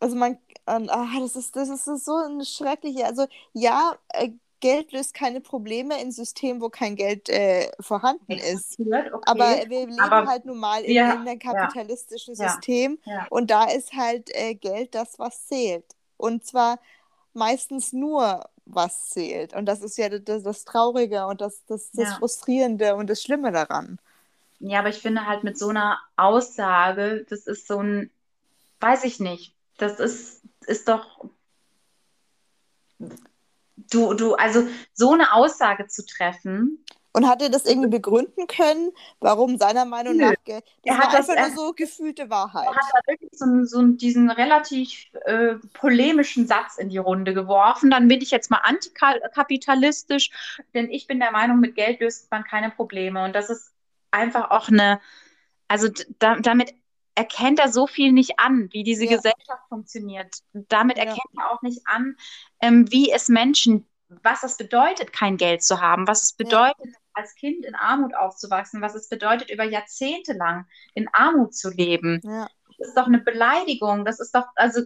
[0.00, 4.30] also man, und, ach, das ist, das ist so eine schreckliche, also ja, äh,
[4.60, 8.80] Geld löst keine Probleme in Systemen, wo kein Geld äh, vorhanden ist.
[8.80, 9.10] Okay.
[9.26, 13.26] Aber wir leben Aber halt nun mal in, ja, in einem kapitalistischen ja, System ja,
[13.28, 15.84] und da ist halt äh, Geld das, was zählt.
[16.24, 16.78] Und zwar
[17.34, 19.52] meistens nur, was zählt.
[19.52, 22.16] Und das ist ja das, das Traurige und das, das, das ja.
[22.16, 23.98] Frustrierende und das Schlimme daran.
[24.60, 28.10] Ja, aber ich finde halt mit so einer Aussage, das ist so ein,
[28.80, 31.28] weiß ich nicht, das ist, ist doch,
[33.76, 36.82] du, du, also so eine Aussage zu treffen,
[37.14, 38.90] und hat er das irgendwie begründen können,
[39.20, 40.24] warum seiner Meinung Nö.
[40.24, 42.66] nach das er hat das, einfach nur so gefühlte Wahrheit.
[42.66, 47.90] Er hat da wirklich so, so diesen relativ äh, polemischen Satz in die Runde geworfen.
[47.90, 52.42] Dann bin ich jetzt mal antikapitalistisch, denn ich bin der Meinung, mit Geld löst man
[52.42, 53.24] keine Probleme.
[53.24, 53.72] Und das ist
[54.10, 55.00] einfach auch eine,
[55.68, 55.88] also
[56.18, 56.74] da, damit
[57.14, 59.16] erkennt er so viel nicht an, wie diese ja.
[59.16, 60.38] Gesellschaft funktioniert.
[60.52, 61.04] Damit ja.
[61.04, 62.16] erkennt er auch nicht an,
[62.60, 63.86] ähm, wie es Menschen
[64.22, 66.92] was es bedeutet, kein Geld zu haben, was es bedeutet, ja.
[67.14, 72.20] Als Kind in Armut aufzuwachsen, was es bedeutet, über Jahrzehnte lang in Armut zu leben.
[72.24, 72.48] Ja.
[72.78, 74.04] Das ist doch eine Beleidigung.
[74.04, 74.82] Das ist doch, also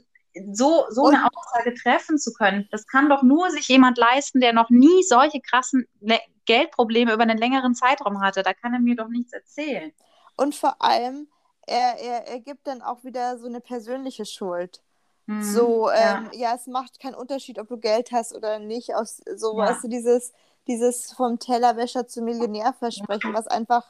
[0.52, 4.52] so, so eine Aussage treffen zu können, das kann doch nur sich jemand leisten, der
[4.52, 8.42] noch nie solche krassen Le Geldprobleme über einen längeren Zeitraum hatte.
[8.42, 9.92] Da kann er mir doch nichts erzählen.
[10.34, 11.28] Und vor allem,
[11.66, 14.80] er, er, er gibt dann auch wieder so eine persönliche Schuld.
[15.26, 16.50] Mhm, so, ähm, ja.
[16.50, 16.54] ja.
[16.54, 18.94] es macht keinen Unterschied, ob du Geld hast oder nicht.
[18.94, 19.66] Aus so, ja.
[19.66, 20.32] weißt du, dieses,
[20.68, 23.84] dieses vom Tellerwäscher zum Millionär versprechen, was einfach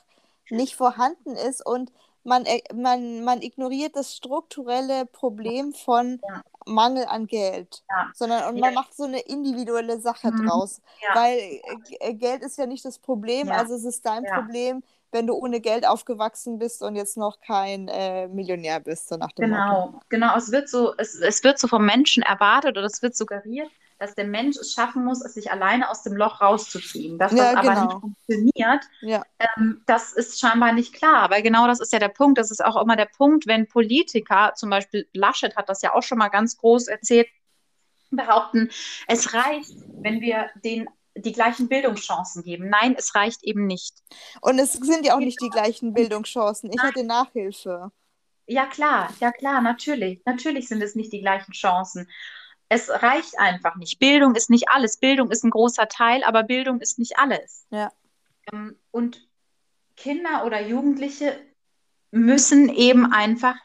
[0.50, 1.92] nicht vorhanden ist und
[2.24, 6.42] man, äh, man, man ignoriert das strukturelle Problem von ja.
[6.66, 8.10] Mangel an Geld, ja.
[8.14, 10.46] sondern und man macht so eine individuelle Sache mhm.
[10.46, 10.80] draus,
[11.14, 11.60] weil
[12.00, 15.60] äh, Geld ist ja nicht das Problem, also es ist dein Problem, wenn du ohne
[15.60, 20.00] Geld aufgewachsen bist und jetzt noch kein äh, Millionär bist, so nach dem Genau, Motto.
[20.10, 20.36] genau.
[20.36, 24.14] Es wird so, es, es wird so vom Menschen erwartet oder es wird suggeriert, dass
[24.14, 27.18] der Mensch es schaffen muss, es sich alleine aus dem Loch rauszuziehen.
[27.18, 27.84] Dass Ja, das aber genau.
[27.86, 29.24] nicht funktioniert, Ja.
[29.56, 31.30] ähm, das ist scheinbar nicht klar.
[31.30, 32.38] Weil genau das ist ja der Punkt.
[32.38, 36.02] Das ist auch immer der Punkt, wenn Politiker, zum Beispiel Laschet hat das ja auch
[36.02, 37.28] schon mal ganz groß erzählt,
[38.10, 38.70] behaupten,
[39.06, 39.70] es reicht,
[40.00, 42.68] wenn wir den die gleichen Bildungschancen geben.
[42.68, 43.92] Nein, es reicht eben nicht.
[44.40, 46.70] Und es sind ja auch nicht die gleichen Bildungschancen.
[46.72, 47.90] Ich hatte Nachhilfe.
[48.46, 50.22] Ja, klar, ja, klar, natürlich.
[50.24, 52.08] Natürlich sind es nicht die gleichen Chancen.
[52.68, 53.98] Es reicht einfach nicht.
[53.98, 54.98] Bildung ist nicht alles.
[54.98, 57.66] Bildung ist ein großer Teil, aber Bildung ist nicht alles.
[57.70, 57.90] Ja.
[58.52, 59.26] Ähm, Und
[59.96, 61.38] Kinder oder Jugendliche
[62.10, 63.56] müssen eben einfach,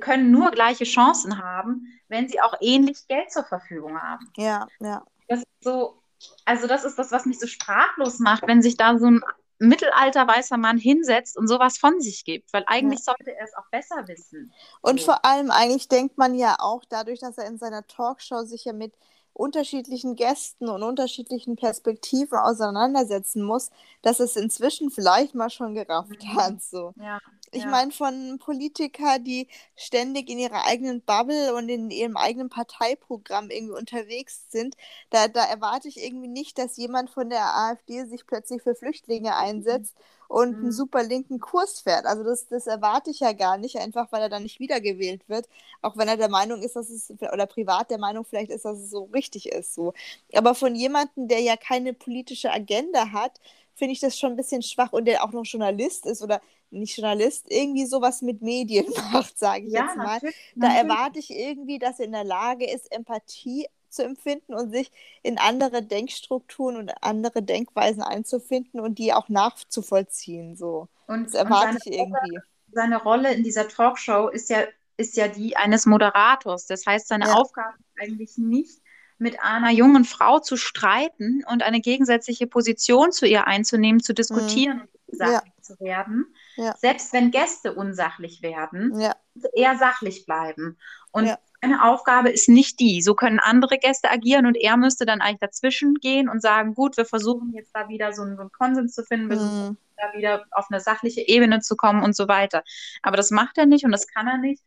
[0.00, 4.30] können nur gleiche Chancen haben, wenn sie auch ähnlich Geld zur Verfügung haben.
[4.36, 5.04] Ja, ja.
[5.28, 6.02] Das ist so,
[6.44, 9.22] also das ist das, was mich so sprachlos macht, wenn sich da so ein
[9.58, 13.68] mittelalter weißer Mann hinsetzt und sowas von sich gibt, weil eigentlich sollte er es auch
[13.70, 14.52] besser wissen.
[14.82, 15.06] Und So.
[15.06, 18.72] vor allem eigentlich denkt man ja auch dadurch, dass er in seiner Talkshow sich ja
[18.72, 18.94] mit
[19.32, 23.70] unterschiedlichen Gästen und unterschiedlichen Perspektiven auseinandersetzen muss,
[24.02, 26.36] dass es inzwischen vielleicht mal schon gerafft Mhm.
[26.36, 26.62] hat.
[26.62, 26.94] So.
[26.96, 27.18] Ja,
[27.54, 27.66] Ich ja.
[27.66, 33.74] meine, von Politikern, die ständig in ihrer eigenen Bubble und in ihrem eigenen Parteiprogramm irgendwie
[33.78, 34.76] unterwegs sind,
[35.10, 39.36] da, da erwarte ich irgendwie nicht, dass jemand von der AfD sich plötzlich für Flüchtlinge
[39.36, 39.96] einsetzt
[40.28, 40.72] und einen Mhm.
[40.72, 42.06] super linken Kurs fährt.
[42.06, 45.48] Also das, das erwarte ich ja gar nicht, einfach weil er dann nicht wiedergewählt wird,
[45.82, 48.78] auch wenn er der Meinung ist, dass es, oder privat der Meinung vielleicht ist, dass
[48.78, 49.74] es so richtig ist.
[49.74, 49.92] So.
[50.34, 53.40] Aber von jemandem, der ja keine politische Agenda hat,
[53.74, 56.96] finde ich das schon ein bisschen schwach und der auch noch Journalist ist oder nicht
[56.96, 60.20] Journalist, irgendwie sowas mit Medien macht, sage ich Ja, jetzt mal.
[60.20, 60.36] natürlich.
[60.58, 64.90] Da erwarte ich irgendwie, dass er in der Lage ist, Empathie zu empfinden und sich
[65.22, 70.56] in andere Denkstrukturen und andere Denkweisen einzufinden und die auch nachzuvollziehen.
[70.56, 70.88] So.
[71.06, 72.42] Und, Das und erwarte seine, ich irgendwie.
[72.72, 74.64] seine Rolle in dieser Talkshow ist ja,
[74.96, 76.66] ist ja die eines Moderators.
[76.66, 77.32] Das heißt, seine Ja.
[77.32, 78.80] Aufgabe ist eigentlich nicht,
[79.18, 84.82] mit einer jungen Frau zu streiten und eine gegensätzliche Position zu ihr einzunehmen, zu diskutieren
[84.82, 86.26] und sachlich zu werden.
[86.56, 86.64] Mhm.
[86.64, 86.76] Ja.
[86.76, 89.14] Selbst wenn Gäste unsachlich werden, Ja,
[89.54, 90.78] eher sachlich bleiben.
[91.12, 91.38] Und Ja.
[91.62, 93.02] seine Aufgabe ist nicht die.
[93.02, 96.96] So können andere Gäste agieren und er müsste dann eigentlich dazwischen gehen und sagen, gut,
[96.96, 99.76] wir versuchen jetzt da wieder so einen, so einen Konsens zu finden, wir versuchen Mhm.
[99.96, 102.62] da wieder auf eine sachliche Ebene zu kommen und so weiter.
[103.02, 104.62] Aber das macht er nicht und das kann er nicht.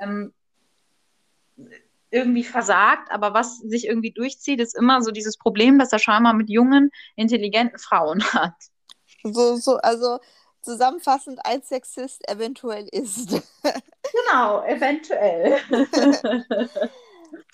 [0.00, 0.32] Ähm,
[2.12, 6.34] irgendwie versagt, aber was sich irgendwie durchzieht, ist immer so dieses Problem, dass er scheinbar
[6.34, 8.54] mit jungen, intelligenten Frauen hat.
[9.24, 10.18] so, so, also
[10.62, 13.42] zusammenfassend ein Sexist eventuell ist.
[14.28, 15.58] Genau, eventuell.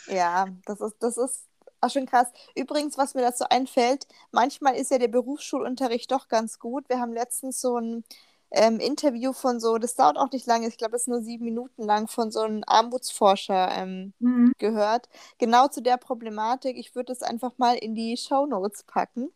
[0.06, 1.46] Ja, das ist, das ist
[1.80, 2.28] auch schon krass.
[2.56, 6.88] Übrigens, was mir dazu einfällt, manchmal ist ja der Berufsschulunterricht doch ganz gut.
[6.88, 8.04] Wir haben letztens so ein
[8.50, 11.44] ähm, Interview von so, das dauert auch nicht lange, ich glaube, es ist nur sieben
[11.44, 14.52] Minuten lang, von so einem Armutsforscher ähm, Mhm.
[14.58, 15.08] gehört.
[15.38, 16.76] Genau zu der Problematik.
[16.78, 19.32] Ich würde es einfach mal in die Shownotes packen.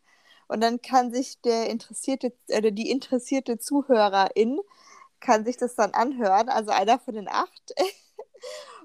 [0.47, 4.59] Und dann kann sich der interessierte oder die interessierte Zuhörerin
[5.21, 7.73] kann sich das dann anhören, also einer von den acht.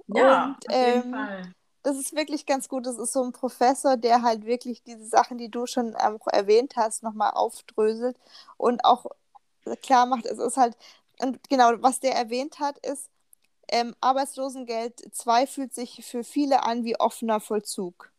[0.06, 1.54] Ja, Und, auf jeden ähm, Fall.
[1.84, 2.86] Das ist wirklich ganz gut.
[2.86, 6.76] Das ist so ein Professor, der halt wirklich diese Sachen, die du schon auch erwähnt
[6.76, 8.18] hast, nochmal aufdröselt
[8.58, 9.06] und auch
[9.76, 10.76] klar macht, es ist halt,
[11.20, 13.08] und genau, was der erwähnt hat, ist,
[13.68, 18.10] ähm, Arbeitslosengeld 2 fühlt sich für viele an wie offener Vollzug.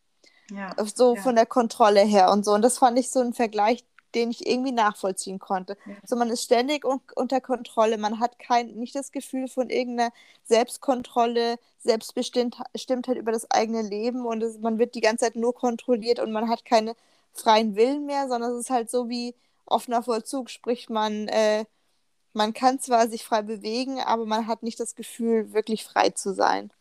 [0.52, 0.76] Ja.
[0.96, 1.22] So Ja.
[1.22, 2.54] von der Kontrolle her und so.
[2.54, 3.86] Und das fand ich so ein Vergleich,
[4.16, 5.78] den ich irgendwie nachvollziehen konnte.
[5.86, 5.96] Ja.
[6.06, 10.12] So, man ist ständig un unter Kontrolle, man hat kein, nicht das Gefühl von irgendeiner
[10.46, 16.20] Selbstkontrolle, Selbstbestimmtheit über das eigene Leben und es, man wird die ganze Zeit nur kontrolliert
[16.20, 16.96] und man hat keine
[17.34, 19.36] freien Willen mehr, sondern es ist halt so wie
[19.70, 21.66] offener Vollzug, sprich man, äh,
[22.34, 26.34] man kann zwar sich frei bewegen, aber man hat nicht das Gefühl, wirklich frei zu
[26.34, 26.72] sein.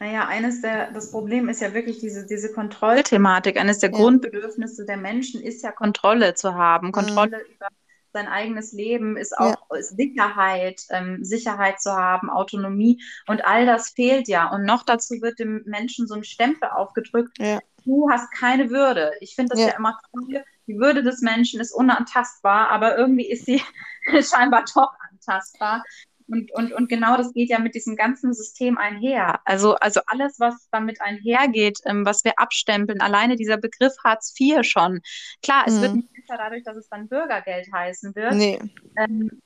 [0.00, 3.58] Naja, eines der, das Problem ist ja wirklich diese, diese Kontrollthematik.
[3.58, 3.96] Eines der Ja.
[3.96, 6.92] Grundbedürfnisse der Menschen ist ja Kontrolle zu haben.
[6.92, 7.66] Kontrolle über
[8.14, 13.90] sein eigenes Leben ist auch ist Sicherheit, ähm, Sicherheit zu haben, Autonomie und all das
[13.90, 14.50] fehlt ja.
[14.50, 17.60] Und noch dazu wird dem Menschen so ein Stempel aufgedrückt, Ja.
[17.84, 19.12] du hast keine Würde.
[19.20, 19.68] Ich finde das Ja.
[19.68, 20.42] ja, immer toll.
[20.68, 23.62] Die Würde des Menschen ist unantastbar, aber irgendwie ist sie
[24.22, 25.82] scheinbar doch antastbar.
[26.30, 29.40] Und, und, und genau das geht ja mit diesem ganzen System einher.
[29.46, 34.62] Also, also alles, was damit einhergeht, ähm, was wir abstempeln, alleine dieser Begriff Hartz IV
[34.62, 35.00] schon.
[35.42, 35.80] Klar, es Mhm.
[35.80, 38.34] wird nicht besser dadurch, dass es dann Bürgergeld heißen wird.
[38.34, 38.60] Nee.
[38.98, 39.40] Ähm,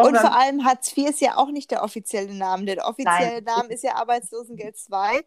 [0.00, 2.64] Und vor allem Hartz IV ist ja auch nicht der offizielle Name.
[2.66, 3.44] Der offizielle Nein.
[3.44, 5.20] Name ist ja Arbeitslosengeld 2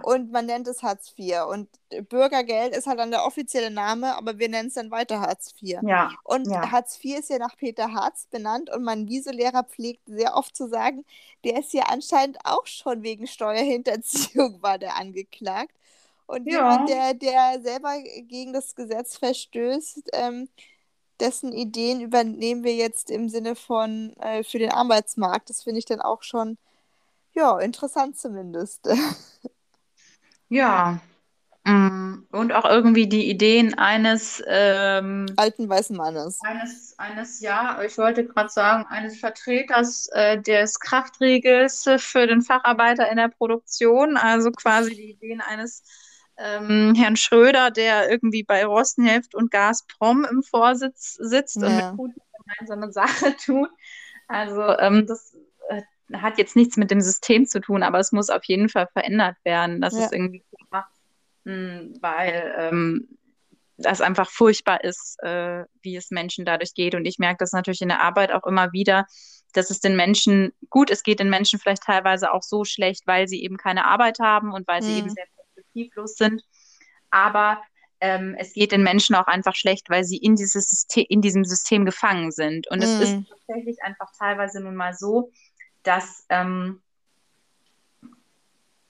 [0.00, 1.48] und man nennt es Hartz IV.
[1.48, 1.68] Und
[2.08, 5.80] Bürgergeld ist halt dann der offizielle Name, aber wir nennen es dann weiter Hartz IV.
[5.80, 6.70] ja, Und Ja.
[6.72, 10.68] Hartz IV ist ja nach Peter Hartz benannt und mein Wieselehrer pflegt sehr oft zu
[10.68, 11.04] sagen,
[11.44, 15.72] der ist ja anscheinend auch schon wegen Steuerhinterziehung war der angeklagt.
[16.26, 16.50] Und Ja.
[16.50, 20.48] jemand, der, der selber gegen das Gesetz verstößt, ähm,
[21.20, 25.50] dessen Ideen übernehmen wir jetzt im Sinne von äh, für den Arbeitsmarkt.
[25.50, 26.58] Das finde ich dann auch schon,
[27.34, 28.88] ja, interessant zumindest.
[30.52, 31.00] Ja.
[31.64, 36.40] Mm, Und auch irgendwie die Ideen eines, ähm, Alten weißen Mannes.
[36.42, 43.08] eines, eines, ja, ich wollte gerade sagen, eines Vertreters äh, des Kraftriegels für den Facharbeiter
[43.10, 45.84] in der Produktion, also quasi die Ideen eines
[46.36, 51.76] ähm, Herrn Schröder, der irgendwie bei Rosneft und Gazprom im Vorsitz sitzt und Ja.
[51.76, 53.70] mit Putin gemeinsame Sache tut.
[54.28, 55.36] Also ähm, das
[55.68, 55.82] äh,
[56.20, 59.36] hat jetzt nichts mit dem System zu tun, aber es muss auf jeden Fall verändert
[59.44, 59.80] werden.
[59.80, 60.04] Das Ja.
[60.04, 60.42] ist irgendwie
[61.44, 63.08] mh, weil ähm,
[63.76, 66.94] das einfach furchtbar ist, äh, wie es Menschen dadurch geht.
[66.94, 69.06] Und ich merke das natürlich in der Arbeit auch immer wieder,
[69.54, 73.28] dass es den Menschen, gut, es geht den Menschen vielleicht teilweise auch so schlecht, weil
[73.28, 75.14] sie eben keine Arbeit haben und weil sie eben Hm.
[75.14, 76.42] sehr perspektivlos sind.
[77.10, 77.62] Aber
[78.00, 81.44] ähm, es geht den Menschen auch einfach schlecht, weil sie in dieses System, in diesem
[81.44, 82.68] System gefangen sind.
[82.70, 83.26] Und es ist Hm.
[83.28, 85.30] tatsächlich einfach teilweise nun mal so,
[85.82, 86.82] dass, ähm,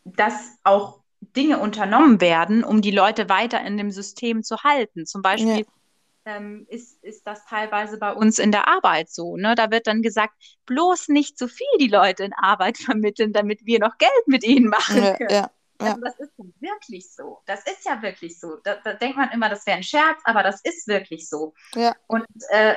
[0.04, 1.00] dass auch
[1.36, 5.06] Dinge unternommen werden, um die Leute weiter in dem System zu halten.
[5.06, 6.36] Zum Beispiel Ja.
[6.36, 9.36] ähm, ist, ist das teilweise bei uns in der Arbeit so.
[9.36, 9.54] Ne?
[9.54, 10.34] Da wird dann gesagt,
[10.66, 14.68] bloß nicht so viel die Leute in Arbeit vermitteln, damit wir noch Geld mit ihnen
[14.68, 15.30] machen Ja, können.
[15.30, 15.88] ja, ja.
[15.88, 17.38] Also das ist ja wirklich so.
[17.46, 18.56] Das ist ja wirklich so.
[18.64, 21.54] Da, da denkt man immer, das wäre ein Scherz, aber das ist wirklich so.
[21.74, 21.94] Ja.
[22.08, 22.74] Und äh,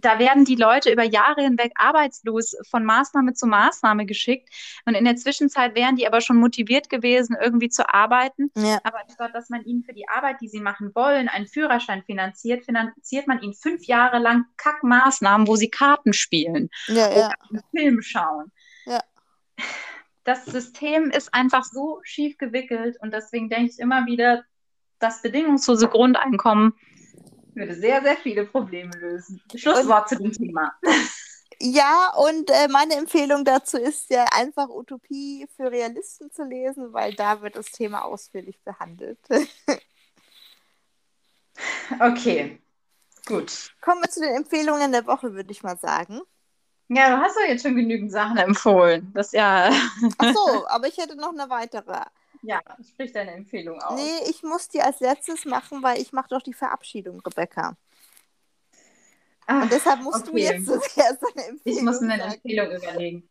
[0.00, 4.48] da werden die Leute über Jahre hinweg arbeitslos von Maßnahme zu Maßnahme geschickt.
[4.86, 8.50] Und in der Zwischenzeit wären die aber schon motiviert gewesen, irgendwie zu arbeiten.
[8.56, 8.78] ja.
[8.84, 12.64] Aber anstatt dass man ihnen für die Arbeit, die sie machen wollen, einen Führerschein finanziert,
[12.64, 17.34] finanziert man ihnen fünf Jahre lang Kackmaßnahmen, wo sie Karten spielen ja, ja.
[17.50, 18.52] einen Film schauen.
[18.84, 19.00] Ja.
[20.24, 24.44] Das System ist einfach so schief gewickelt und deswegen denke ich immer wieder,
[24.98, 26.74] das bedingungslose Grundeinkommen
[27.54, 29.40] würde sehr, sehr viele Probleme lösen.
[29.54, 30.72] Schlusswort zu dem Thema.
[31.60, 37.14] Ja, und äh, meine Empfehlung dazu ist ja einfach Utopie für Realisten zu lesen, weil
[37.14, 39.18] da wird das Thema ausführlich behandelt.
[42.00, 42.60] Okay,
[43.26, 43.74] gut.
[43.80, 46.20] Kommen wir zu den Empfehlungen der Woche, würde ich mal sagen.
[46.88, 49.10] Ja, du hast doch jetzt schon genügend Sachen empfohlen.
[49.14, 49.70] Das ja,
[50.18, 52.00] Ach so, aber ich hätte noch eine weitere.
[52.42, 53.98] Ja, sprich deine Empfehlung aus.
[54.00, 57.76] Nee, ich muss die als letztes machen, weil ich mache doch die Verabschiedung, Rebecca.
[59.46, 60.42] Ach, Und deshalb musst du okay.
[60.42, 62.34] jetzt zuerst eine Empfehlung Ich muss mir eine sagen.
[62.34, 63.28] Empfehlung überlegen.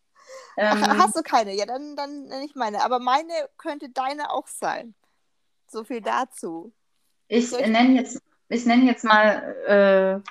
[0.58, 1.54] Ach, Ähm, hast du keine?
[1.56, 2.84] Ja, dann, dann nenne ich meine.
[2.84, 4.96] Aber meine könnte deine auch sein.
[5.68, 6.74] So viel dazu.
[7.28, 10.30] Ich ich- nenne jetzt, ich nenne jetzt mal, äh,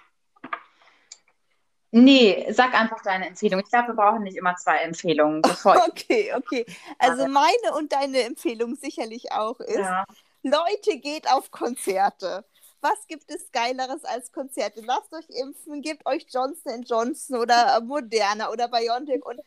[1.90, 3.60] nee, sag einfach deine Empfehlung.
[3.60, 6.66] Ich glaube, wir brauchen nicht immer zwei Empfehlungen, Okay, okay.
[6.98, 10.04] Also meine und deine Empfehlung sicherlich auch ist, ja.
[10.42, 12.44] Leute, geht auf Konzerte.
[12.80, 14.80] Was gibt es Geileres als Konzerte?
[14.82, 19.40] Lasst euch impfen, gebt euch Johnson Johnson oder Moderna oder BioNTech und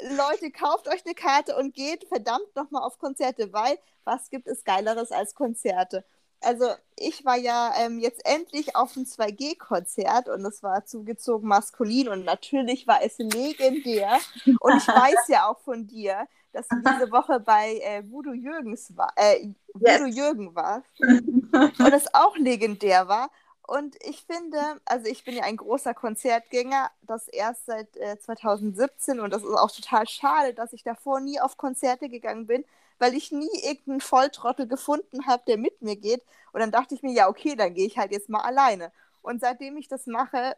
[0.00, 4.64] Leute, kauft euch eine Karte und geht verdammt nochmal auf Konzerte, weil was gibt es
[4.64, 6.04] Geileres als Konzerte?
[6.40, 6.66] Also
[6.96, 12.24] ich war ja ähm, jetzt endlich auf einem 2G-Konzert und es war zugezogen maskulin und
[12.24, 14.22] natürlich war es legendär.
[14.60, 18.96] Und ich weiß ja auch von dir, dass du diese Woche bei äh, Voodoo Jürgens
[18.96, 20.16] war, äh, Voodoo Yes.
[20.16, 20.88] Jürgen warst
[21.78, 23.30] und es auch legendär war.
[23.62, 29.20] Und ich finde, also ich bin ja ein großer Konzertgänger, das erst seit äh, 2017
[29.20, 32.64] und das ist auch total schade, dass ich davor nie auf Konzerte gegangen bin,
[32.98, 36.22] weil ich nie irgendeinen Volltrottel gefunden habe, der mit mir geht.
[36.52, 38.92] Und dann dachte ich mir, ja, okay, dann gehe ich halt jetzt mal alleine.
[39.22, 40.56] Und seitdem ich das mache,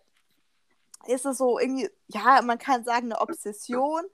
[1.07, 4.05] ist es so irgendwie, ja, man kann sagen, eine Obsession.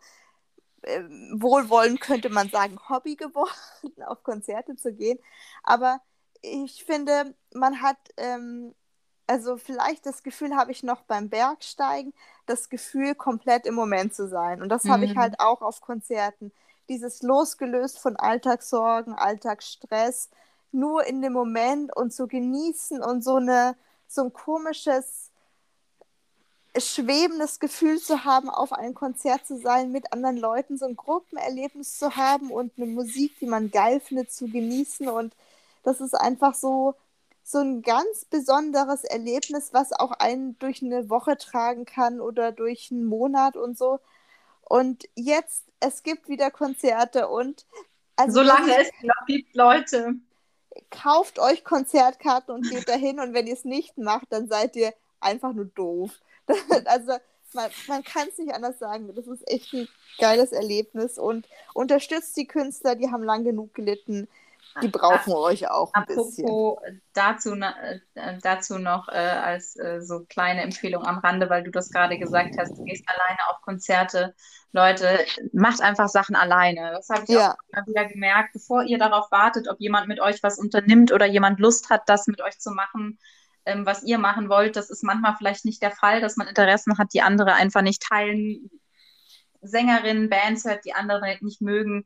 [0.85, 3.51] Ähm, wohlwollend könnte man sagen, Hobby geworden,
[4.07, 5.19] auf Konzerte zu gehen.
[5.65, 6.01] Aber
[6.43, 8.75] ich finde, man hat, ähm,
[9.27, 12.15] also vielleicht das Gefühl habe ich noch beim Bergsteigen,
[12.47, 14.63] das Gefühl, komplett im Moment zu sein.
[14.63, 15.19] Und das habe ich Mhm.
[15.19, 16.53] halt auch auf Konzerten.
[16.89, 20.31] Dieses losgelöst von Alltagssorgen, Alltagsstress,
[20.73, 23.77] nur in dem Moment und zu genießen und so eine,
[24.09, 25.31] so ein komisches,
[26.79, 31.99] schwebendes Gefühl zu haben, auf einem Konzert zu sein, mit anderen Leuten so ein Gruppenerlebnis
[31.99, 35.09] zu haben und eine Musik, die man geil findet, zu genießen.
[35.09, 35.35] Und
[35.83, 36.95] das ist einfach so,
[37.43, 42.91] so ein ganz besonderes Erlebnis, was auch einen durch eine Woche tragen kann oder durch
[42.91, 44.01] einen Monat und so.
[44.69, 47.65] Und jetzt, es gibt wieder Konzerte und
[48.17, 50.15] also Solange es noch gibt, Leute.
[50.91, 54.93] kauft euch Konzertkarten und geht dahin und wenn ihr es nicht macht, dann seid ihr
[55.21, 56.11] einfach nur doof.
[56.87, 57.19] also
[57.53, 59.15] man, man kann es nicht anders sagen.
[59.15, 59.89] Das ist echt ein
[60.19, 64.29] geiles Erlebnis und unterstützt die Künstler, die haben lang genug gelitten.
[64.83, 67.03] Die brauchen ah, euch auch ein apropos bisschen.
[67.15, 71.91] Dazu, äh, dazu noch äh, als äh, so kleine Empfehlung am Rande, weil du das
[71.91, 74.35] gerade gesagt hast, du gehst alleine auf Konzerte.
[74.73, 76.93] Leute, macht einfach Sachen alleine.
[76.93, 77.53] Das habe ich ja.
[77.53, 81.25] auch immer wieder gemerkt, bevor ihr darauf wartet, ob jemand mit euch was unternimmt oder
[81.25, 83.19] jemand Lust hat, das mit euch zu machen,
[83.65, 84.77] ähm, was ihr machen wollt.
[84.77, 88.03] Das ist manchmal vielleicht nicht der Fall, dass man Interessen hat, die andere einfach nicht
[88.03, 88.71] teilen.
[89.63, 92.05] Sängerinnen, Bands hört, die andere nicht mögen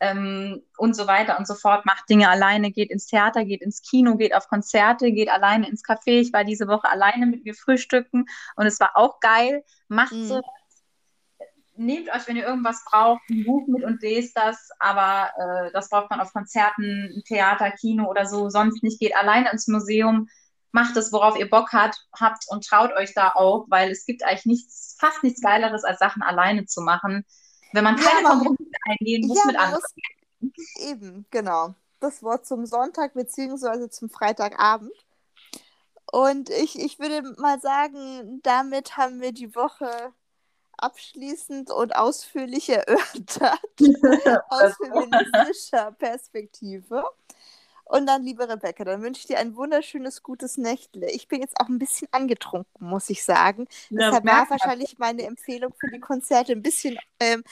[0.00, 1.86] ähm, und so weiter und so fort.
[1.86, 5.84] Macht Dinge alleine, geht ins Theater, geht ins Kino, geht auf Konzerte, geht alleine ins
[5.84, 6.20] Café.
[6.20, 8.26] Ich war diese Woche alleine mit mir frühstücken
[8.56, 9.64] und es war auch geil.
[9.88, 10.26] Macht mhm.
[10.26, 10.42] so
[11.80, 15.88] nehmt euch, wenn ihr irgendwas braucht, ein Buch mit und lest das, aber äh, das
[15.88, 19.00] braucht man auf Konzerten, Theater, Kino oder so, sonst nicht.
[19.00, 20.28] Geht alleine ins Museum,
[20.72, 24.22] macht es, worauf ihr Bock hat, habt und traut euch da auch, weil es gibt
[24.22, 27.24] eigentlich nichts, fast nichts Geileres, als Sachen alleine zu machen.
[27.72, 29.82] Wenn man keine ja, Kompromisse eingehen muss ja, mit anderen.
[30.78, 31.74] Eben, genau.
[32.00, 34.92] Das Wort zum Sonntag beziehungsweise zum Freitagabend.
[36.10, 40.12] Und ich, ich würde mal sagen, damit haben wir die Woche
[40.76, 43.60] abschließend und ausführlich erörtert
[44.48, 47.04] aus feministischer Perspektive.
[47.90, 51.10] Und dann, liebe Rebecca, dann wünsche ich dir ein wunderschönes, gutes Nächtle.
[51.10, 53.66] Ich bin jetzt auch ein bisschen angetrunken, muss ich sagen.
[53.88, 57.42] Ja, Deshalb war wahrscheinlich meine Empfehlung für die Konzerte ein bisschen ähm,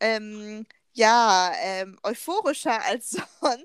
[0.00, 3.64] ähm, ja, ähm, euphorischer als sonst.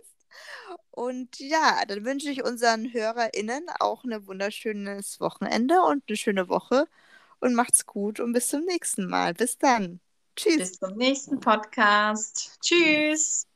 [0.92, 6.88] Und ja, dann wünsche ich unseren HörerInnen auch ein wunderschönes Wochenende und eine schöne Woche.
[7.40, 9.34] Und macht's gut und bis zum nächsten Mal.
[9.34, 10.00] Bis dann.
[10.36, 10.58] Tschüss.
[10.58, 12.60] Bis zum nächsten Podcast.
[12.62, 13.48] Tschüss.